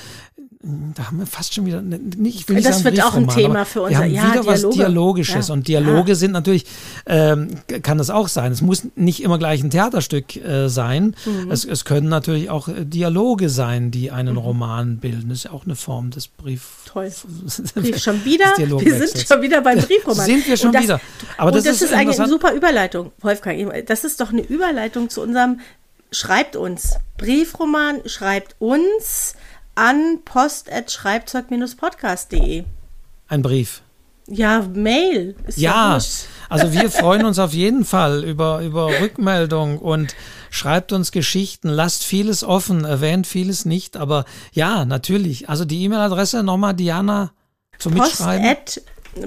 [0.95, 3.27] da haben wir fast schon wieder, ne, ich will nicht das sagen wird auch ein
[3.27, 3.91] Thema für uns.
[3.91, 4.47] Wir haben ja, wieder Dialoge.
[4.47, 5.53] was Dialogisches ja.
[5.53, 6.15] und Dialoge ja.
[6.15, 6.65] sind natürlich,
[7.05, 7.49] ähm,
[7.81, 8.53] kann das auch sein.
[8.53, 11.15] Es muss nicht immer gleich ein Theaterstück äh, sein.
[11.25, 11.51] Mhm.
[11.51, 14.39] Es, es können natürlich auch äh, Dialoge sein, die einen mhm.
[14.39, 15.27] Roman bilden.
[15.29, 16.65] Das ist ja auch eine Form des Brief.
[16.85, 17.11] Toll.
[17.75, 18.53] Brief schon wieder.
[18.57, 20.25] Wir sind schon wieder beim Briefroman.
[20.25, 21.01] sind wir schon das, wieder.
[21.37, 23.85] Aber das, das ist, ist eigentlich eine super Überleitung, Wolfgang.
[23.85, 25.59] Das ist doch eine Überleitung zu unserem
[26.13, 26.95] Schreibt uns.
[27.17, 29.35] Briefroman schreibt uns
[29.73, 32.65] an post.schreibzeug-podcast.de.
[33.27, 33.81] Ein Brief.
[34.27, 35.35] Ja, Mail.
[35.47, 35.99] Ist ja,
[36.49, 40.15] also wir freuen uns auf jeden Fall über, über Rückmeldung und
[40.49, 45.49] schreibt uns Geschichten, lasst vieles offen, erwähnt vieles nicht, aber ja, natürlich.
[45.49, 47.31] Also die E-Mail-Adresse nochmal, Diana,
[47.79, 48.45] zum Post Mitschreiben.
[48.45, 48.79] At,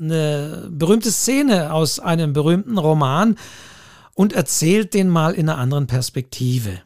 [0.00, 3.36] eine berühmte Szene aus einem berühmten Roman
[4.14, 6.82] und erzählt den mal in einer anderen Perspektive.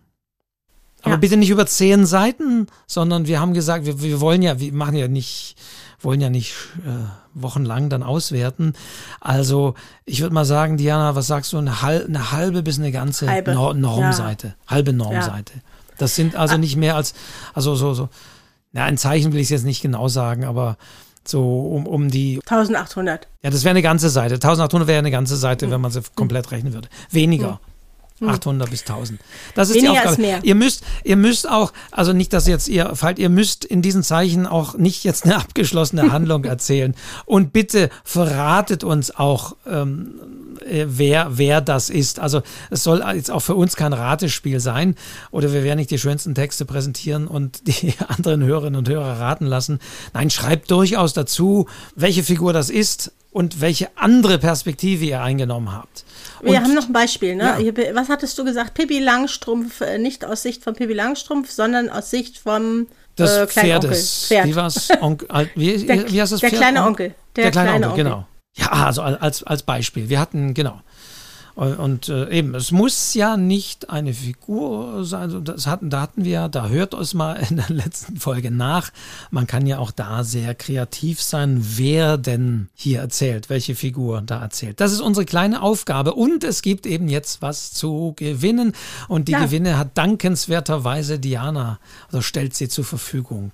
[1.03, 1.17] Aber ja.
[1.17, 4.97] bitte nicht über zehn Seiten, sondern wir haben gesagt, wir, wir wollen ja, wir machen
[4.97, 5.57] ja nicht
[6.05, 6.53] wollen ja nicht
[6.85, 6.91] äh,
[7.35, 8.75] wochenlang dann auswerten.
[9.21, 9.75] Also
[10.05, 13.29] ich würde mal sagen, Diana, was sagst du, eine, halbe, eine halbe bis eine ganze
[13.29, 13.55] Halbe.
[13.55, 14.55] Nor Normseite, Ja.
[14.67, 15.53] halbe Normseite.
[15.99, 17.15] Das sind also nicht mehr als,
[17.55, 18.09] also so, so,
[18.73, 20.77] na, ein Zeichen will ich jetzt nicht genau sagen, aber
[21.25, 23.29] so um, um die 1800.
[23.43, 24.35] ja, das wäre eine ganze Seite.
[24.35, 26.89] 1800 wäre eine ganze Seite, wenn man sie komplett rechnen würde.
[27.11, 27.61] Weniger.
[28.29, 29.21] 800 bis 1000.
[29.55, 30.15] Das ist Weniger die Aufgabe.
[30.15, 30.41] ist mehr.
[30.43, 34.03] Ihr müsst, ihr müsst auch, also nicht, dass jetzt ihr fallt, ihr müsst in diesen
[34.03, 36.95] Zeichen auch nicht jetzt eine abgeschlossene Handlung erzählen.
[37.25, 40.15] Und bitte verratet uns auch, ähm,
[40.65, 42.21] äh, wer, wer das ist.
[42.21, 44.95] Also es soll jetzt auch für uns kein Ratespiel sein
[45.31, 49.47] oder wir werden nicht die schönsten Texte präsentieren und die anderen Hörerinnen und Hörer raten
[49.47, 49.79] lassen.
[50.13, 56.05] Nein, schreibt durchaus dazu, welche Figur das ist und welche andere Perspektive ihr eingenommen habt.
[56.43, 57.57] Wir Und- haben noch ein Beispiel, ne?
[57.61, 57.95] Ja.
[57.95, 58.75] Was hattest du gesagt?
[58.75, 62.89] Pippi Langstrumpf, äh, nicht aus Sicht von Pippi Langstrumpf, sondern aus Sicht vom
[63.19, 63.47] des äh.
[63.47, 64.27] Pferdes.
[64.27, 64.47] Pferd.
[64.47, 64.89] Wie war's?
[65.01, 66.61] Onkel, wie, Der- wie heißt das der Pferd?
[66.61, 67.15] kleine On- Onkel.
[67.37, 68.15] Der, Der kleine, kleine Onkel, Onkel.
[68.17, 68.27] genau.
[68.55, 70.09] Ja, also als, als Beispiel.
[70.11, 70.81] Wir hatten, genau.
[71.55, 75.23] Und, äh, eben, es muss ja nicht eine Figur sein.
[75.23, 78.91] Also Das hatten, da hatten wir, da hört es mal in der letzten Folge nach.
[79.31, 84.41] Man kann ja auch da sehr kreativ sein, wer denn hier erzählt, welche Figur da
[84.41, 84.81] erzählt.
[84.81, 86.15] Das ist unsere kleine Aufgabe.
[86.15, 88.73] Und es gibt eben jetzt was zu gewinnen.
[89.09, 89.45] Und die Ja.
[89.45, 93.53] Gewinne hat dankenswerterweise Diana, also stellt sie zur Verfügung.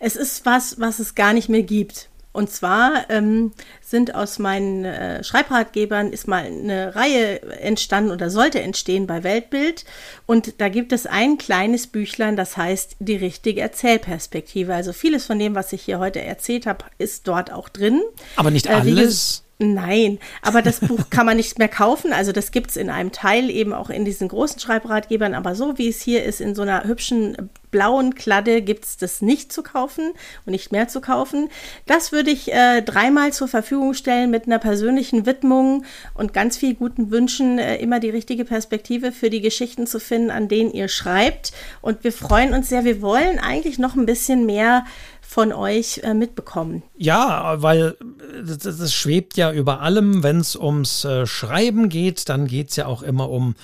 [0.00, 2.08] Es ist was, was es gar nicht mehr gibt.
[2.32, 8.60] Und zwar ähm, sind aus meinen äh, Schreibratgebern ist mal eine Reihe entstanden oder sollte
[8.60, 9.84] entstehen bei Weltbild.
[10.26, 14.74] Und da gibt es ein kleines Büchlein, das heißt die richtige Erzählperspektive.
[14.74, 18.02] Also vieles von dem, was ich hier heute erzählt habe, ist dort auch drin.
[18.36, 19.44] Aber nicht Äh, alles.
[19.60, 22.12] Nein, aber das Buch kann man nicht mehr kaufen.
[22.12, 25.34] Also das gibt es in einem Teil eben auch in diesen großen Schreibratgebern.
[25.34, 29.22] Aber so wie es hier ist, in so einer hübschen blauen Kladde, gibt es das
[29.22, 30.12] nicht zu kaufen
[30.46, 31.48] und nicht mehr zu kaufen.
[31.86, 35.84] Das würde ich äh, dreimal zur Verfügung stellen mit einer persönlichen Widmung
[36.14, 40.30] und ganz viel guten Wünschen, äh, immer die richtige Perspektive für die Geschichten zu finden,
[40.30, 41.52] an denen ihr schreibt.
[41.80, 42.84] Und wir freuen uns sehr.
[42.84, 44.84] Wir wollen eigentlich noch ein bisschen mehr
[45.28, 46.82] von euch äh, mitbekommen.
[46.96, 50.22] Ja, weil äh, das, das schwebt ja über allem.
[50.22, 53.54] Wenn es ums äh, Schreiben geht, dann geht es ja auch immer um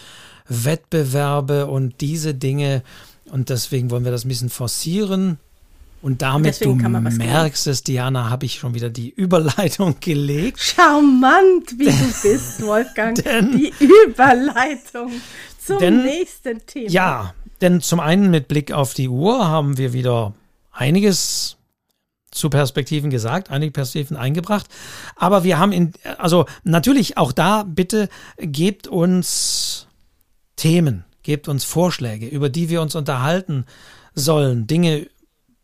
[0.47, 2.83] Wettbewerbe und diese Dinge.
[3.35, 5.41] Und deswegen wollen wir das ein bisschen forcieren.
[6.03, 10.61] Und damit, Deswegen du merkst es, Diana, habe ich schon wieder die Überleitung gelegt.
[10.61, 13.17] Charmant, wie du bist, Wolfgang.
[13.25, 15.11] Denn- die Überleitung
[15.59, 16.89] zum Denn- nächsten Thema.
[16.91, 20.33] Ja, denn zum einen mit Blick auf die Uhr haben wir wieder
[20.71, 21.57] einiges
[22.31, 24.67] zu Perspektiven gesagt, einige Perspektiven eingebracht.
[25.17, 28.09] Aber wir haben in, also natürlich auch da bitte
[28.39, 29.89] gebt uns
[30.55, 33.65] Themen, gebt uns Vorschläge, über die wir uns unterhalten
[34.15, 35.09] sollen, Dinge,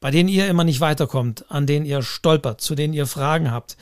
[0.01, 3.77] bei denen ihr immer nicht weiterkommt, an denen ihr stolpert, zu denen ihr Fragen habt.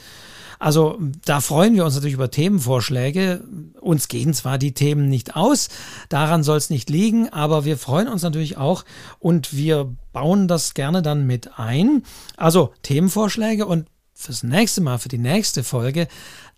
[0.59, 3.45] Also da freuen wir uns natürlich über Themenvorschläge.
[3.81, 5.69] Uns gehen zwar die Themen nicht aus,
[6.09, 8.85] daran soll es nicht liegen, aber wir freuen uns natürlich auch
[9.21, 12.03] und wir bauen das gerne dann mit ein.
[12.37, 16.09] Also Themenvorschläge und fürs nächste Mal, für die nächste Folge,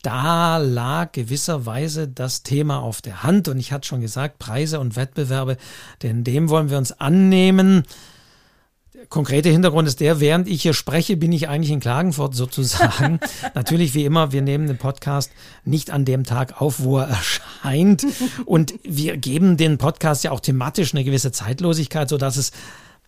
[0.02, 4.96] da lag gewisserweise das Thema auf der Hand und ich hatte schon gesagt, Preise und
[4.96, 5.56] Wettbewerbe,
[6.02, 7.84] denn dem wollen wir uns annehmen.
[8.94, 13.20] Der konkrete Hintergrund ist der, während ich hier spreche, bin ich eigentlich in Klagenfurt sozusagen.
[13.54, 15.32] Natürlich, wie immer, wir nehmen den Podcast
[15.64, 17.08] nicht an dem Tag auf, wo er
[17.62, 18.06] erscheint.
[18.46, 22.52] Und wir geben den Podcast ja auch thematisch eine gewisse Zeitlosigkeit, sodass es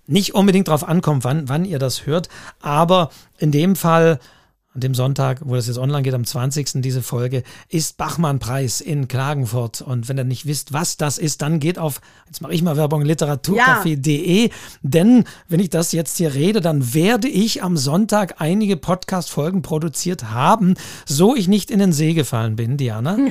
[0.07, 2.29] nicht unbedingt darauf ankommt, wann, wann ihr das hört.
[2.61, 4.19] Aber in dem Fall,
[4.75, 6.81] an dem Sonntag, wo das jetzt online geht, am 20.
[6.83, 9.83] diese Folge, ist Bachmann-Preis in Klagenfurt.
[9.83, 12.77] Und wenn ihr nicht wisst, was das ist, dann geht auf, jetzt mache ich mal
[12.79, 14.51] Werbung, literaturcafé.de.
[14.83, 20.31] Denn wenn ich das jetzt hier rede, dann werde ich am Sonntag einige Podcast-Folgen produziert
[20.31, 20.75] haben,
[21.05, 23.19] so ich nicht in den See gefallen bin, Diana.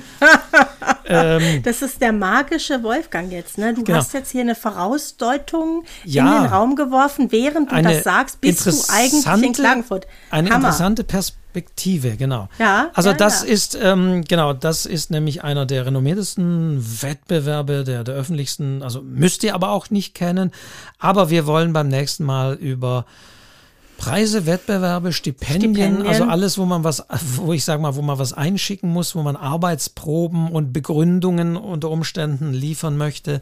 [1.64, 3.58] Das ist der magische Wolfgang jetzt.
[3.58, 3.74] Ne?
[3.74, 3.98] Du Genau.
[3.98, 6.38] hast jetzt hier eine Vorausdeutung Ja.
[6.38, 7.32] in den Raum geworfen.
[7.34, 10.08] Während du das sagst, bist du eigentlich in Klagenfurt.
[10.30, 10.68] Eine Hammer.
[10.70, 11.31] interessante Perspektive,
[12.18, 12.50] genau.
[12.60, 13.50] Ja, also ja, das ja.
[13.50, 19.44] ist, ähm, genau, das ist nämlich einer der renommiertesten Wettbewerbe, der, der öffentlichsten, also müsst
[19.44, 20.52] ihr aber auch nicht kennen.
[21.00, 23.06] Aber wir wollen beim nächsten Mal über
[24.02, 26.08] Preise, Wettbewerbe, Stipendien, Stipendien.
[26.08, 27.06] also alles, wo man was,
[27.36, 31.92] wo ich sage mal, wo man was einschicken muss, wo man Arbeitsproben und Begründungen unter
[31.92, 33.42] Umständen liefern möchte,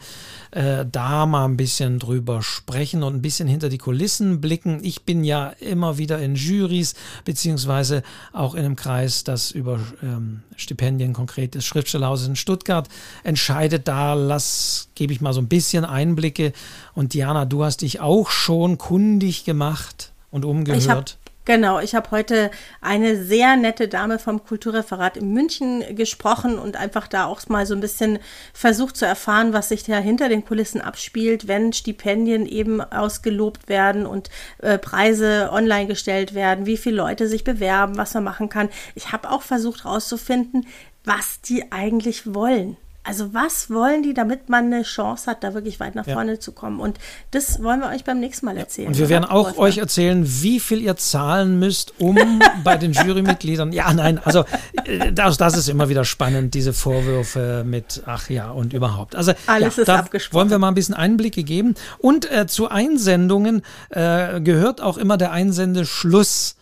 [0.51, 4.81] äh, da mal ein bisschen drüber sprechen und ein bisschen hinter die Kulissen blicken.
[4.83, 8.03] Ich bin ja immer wieder in Juries, beziehungsweise
[8.33, 12.89] auch in einem Kreis, das über ähm, Stipendien konkret das Schriftstellerhaus in Stuttgart
[13.23, 13.87] entscheidet.
[13.87, 16.51] Da lass, gebe ich mal so ein bisschen Einblicke.
[16.93, 21.17] Und Diana, du hast dich auch schon kundig gemacht und umgehört.
[21.49, 27.07] Genau, ich habe heute eine sehr nette Dame vom Kulturreferat in München gesprochen und einfach
[27.07, 28.19] da auch mal so ein bisschen
[28.53, 34.05] versucht zu erfahren, was sich da hinter den Kulissen abspielt, wenn Stipendien eben ausgelobt werden
[34.05, 34.29] und
[34.59, 38.69] äh, Preise online gestellt werden, wie viele Leute sich bewerben, was man machen kann.
[38.93, 40.67] Ich habe auch versucht herauszufinden,
[41.03, 42.77] was die eigentlich wollen.
[43.03, 46.13] Also was wollen die, damit man eine Chance hat, da wirklich weit nach ja.
[46.13, 46.79] vorne zu kommen?
[46.79, 46.99] Und
[47.31, 48.89] das wollen wir euch beim nächsten Mal erzählen.
[48.89, 49.59] Und wir werden auch Wolfgang?
[49.59, 52.17] euch erzählen, wie viel ihr zahlen müsst, um
[52.63, 53.71] bei den Jurymitgliedern.
[53.71, 54.43] Ja, nein, also
[54.85, 59.15] äh, das, das ist immer wieder spannend, diese Vorwürfe mit, ach ja, und überhaupt.
[59.15, 60.35] Also alles ja, ist abgesprochen.
[60.39, 61.75] Wollen wir mal ein bisschen Einblicke geben.
[61.97, 66.55] Und äh, zu Einsendungen äh, gehört auch immer der Einsendeschluss.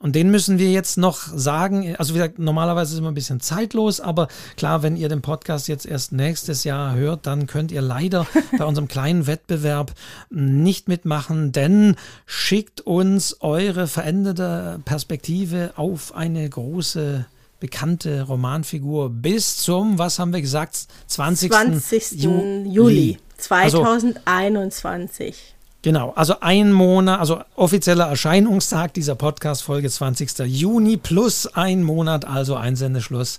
[0.00, 1.96] Und den müssen wir jetzt noch sagen.
[1.96, 5.66] Also wie gesagt, normalerweise ist immer ein bisschen zeitlos, aber klar, wenn ihr den Podcast
[5.66, 8.24] jetzt erst nächstes Jahr hört, dann könnt ihr leider
[8.58, 9.92] bei unserem kleinen Wettbewerb
[10.30, 11.96] nicht mitmachen, denn
[12.26, 17.26] schickt uns eure veränderte Perspektive auf eine große
[17.58, 21.50] bekannte Romanfigur bis zum, was haben wir gesagt, 20.
[21.50, 22.22] 20.
[22.66, 25.26] Juli 2021.
[25.26, 30.38] Also, Genau, also ein Monat, also offizieller Erscheinungstag dieser Podcast-Folge 20.
[30.40, 33.38] Juni plus ein Monat, also Einsendeschluss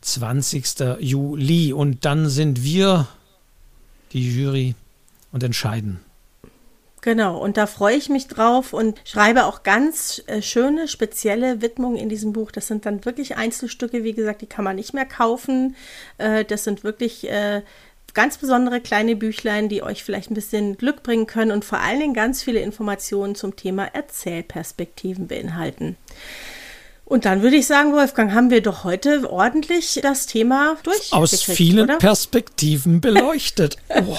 [0.00, 0.98] 20.
[0.98, 1.72] Juli.
[1.72, 3.06] Und dann sind wir
[4.12, 4.74] die Jury
[5.30, 6.00] und entscheiden.
[7.02, 11.98] Genau, und da freue ich mich drauf und schreibe auch ganz äh, schöne, spezielle Widmungen
[11.98, 12.50] in diesem Buch.
[12.50, 15.76] Das sind dann wirklich Einzelstücke, wie gesagt, die kann man nicht mehr kaufen.
[16.18, 17.62] Äh, das sind wirklich äh,
[18.16, 22.00] ganz besondere kleine Büchlein, die euch vielleicht ein bisschen Glück bringen können und vor allen
[22.00, 25.96] Dingen ganz viele Informationen zum Thema Erzählperspektiven beinhalten.
[27.04, 31.12] Und dann würde ich sagen, Wolfgang, haben wir doch heute ordentlich das Thema durch.
[31.12, 31.98] Aus vielen oder?
[31.98, 33.76] Perspektiven beleuchtet.
[33.94, 34.16] Oh.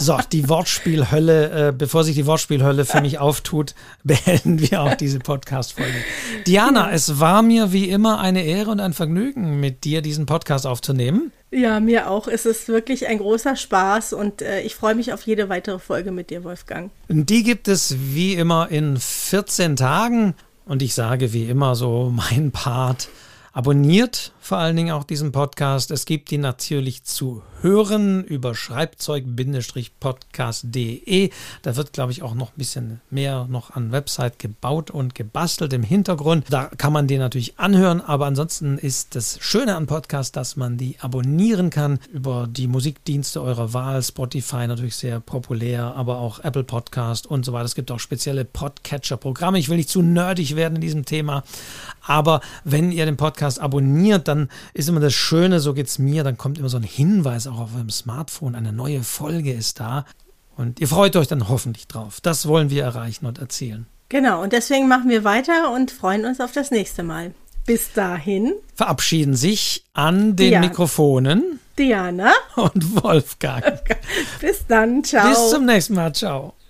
[0.00, 5.18] So, die Wortspielhölle, äh, bevor sich die Wortspielhölle für mich auftut, beenden wir auch diese
[5.18, 5.96] Podcast-Folge.
[6.46, 10.66] Diana, es war mir wie immer eine Ehre und ein Vergnügen, mit dir diesen Podcast
[10.66, 11.32] aufzunehmen.
[11.50, 12.28] Ja, mir auch.
[12.28, 16.12] Es ist wirklich ein großer Spaß und äh, ich freue mich auf jede weitere Folge
[16.12, 16.90] mit dir, Wolfgang.
[17.08, 20.34] Die gibt es wie immer in 14 Tagen
[20.66, 23.08] und ich sage wie immer so mein Part.
[23.52, 25.90] Abonniert vor allen Dingen auch diesen Podcast.
[25.90, 31.30] Es gibt ihn natürlich zu hören über schreibzeug-podcast.de.
[31.60, 35.74] Da wird, glaube ich, auch noch ein bisschen mehr noch an Website gebaut und gebastelt
[35.74, 36.46] im Hintergrund.
[36.48, 40.78] Da kann man den natürlich anhören, aber ansonsten ist das Schöne an Podcast, dass man
[40.78, 44.02] die abonnieren kann über die Musikdienste eurer Wahl.
[44.02, 47.66] Spotify natürlich sehr populär, aber auch Apple Podcast und so weiter.
[47.66, 49.58] Es gibt auch spezielle Podcatcher-Programme.
[49.58, 51.44] Ich will nicht zu nerdig werden in diesem Thema,
[52.06, 54.37] aber wenn ihr den Podcast abonniert, dann
[54.74, 57.58] ist immer das Schöne, so geht es mir, dann kommt immer so ein Hinweis auch
[57.58, 60.04] auf eurem Smartphone, eine neue Folge ist da.
[60.56, 62.20] Und ihr freut euch dann hoffentlich drauf.
[62.20, 63.86] Das wollen wir erreichen und erzählen.
[64.08, 67.34] Genau, und deswegen machen wir weiter und freuen uns auf das nächste Mal.
[67.66, 70.66] Bis dahin verabschieden sich an den Diana.
[70.66, 73.82] Mikrofonen Diana und Wolfgang.
[74.40, 75.28] Bis dann, ciao.
[75.28, 76.57] Bis zum nächsten Mal, ciao.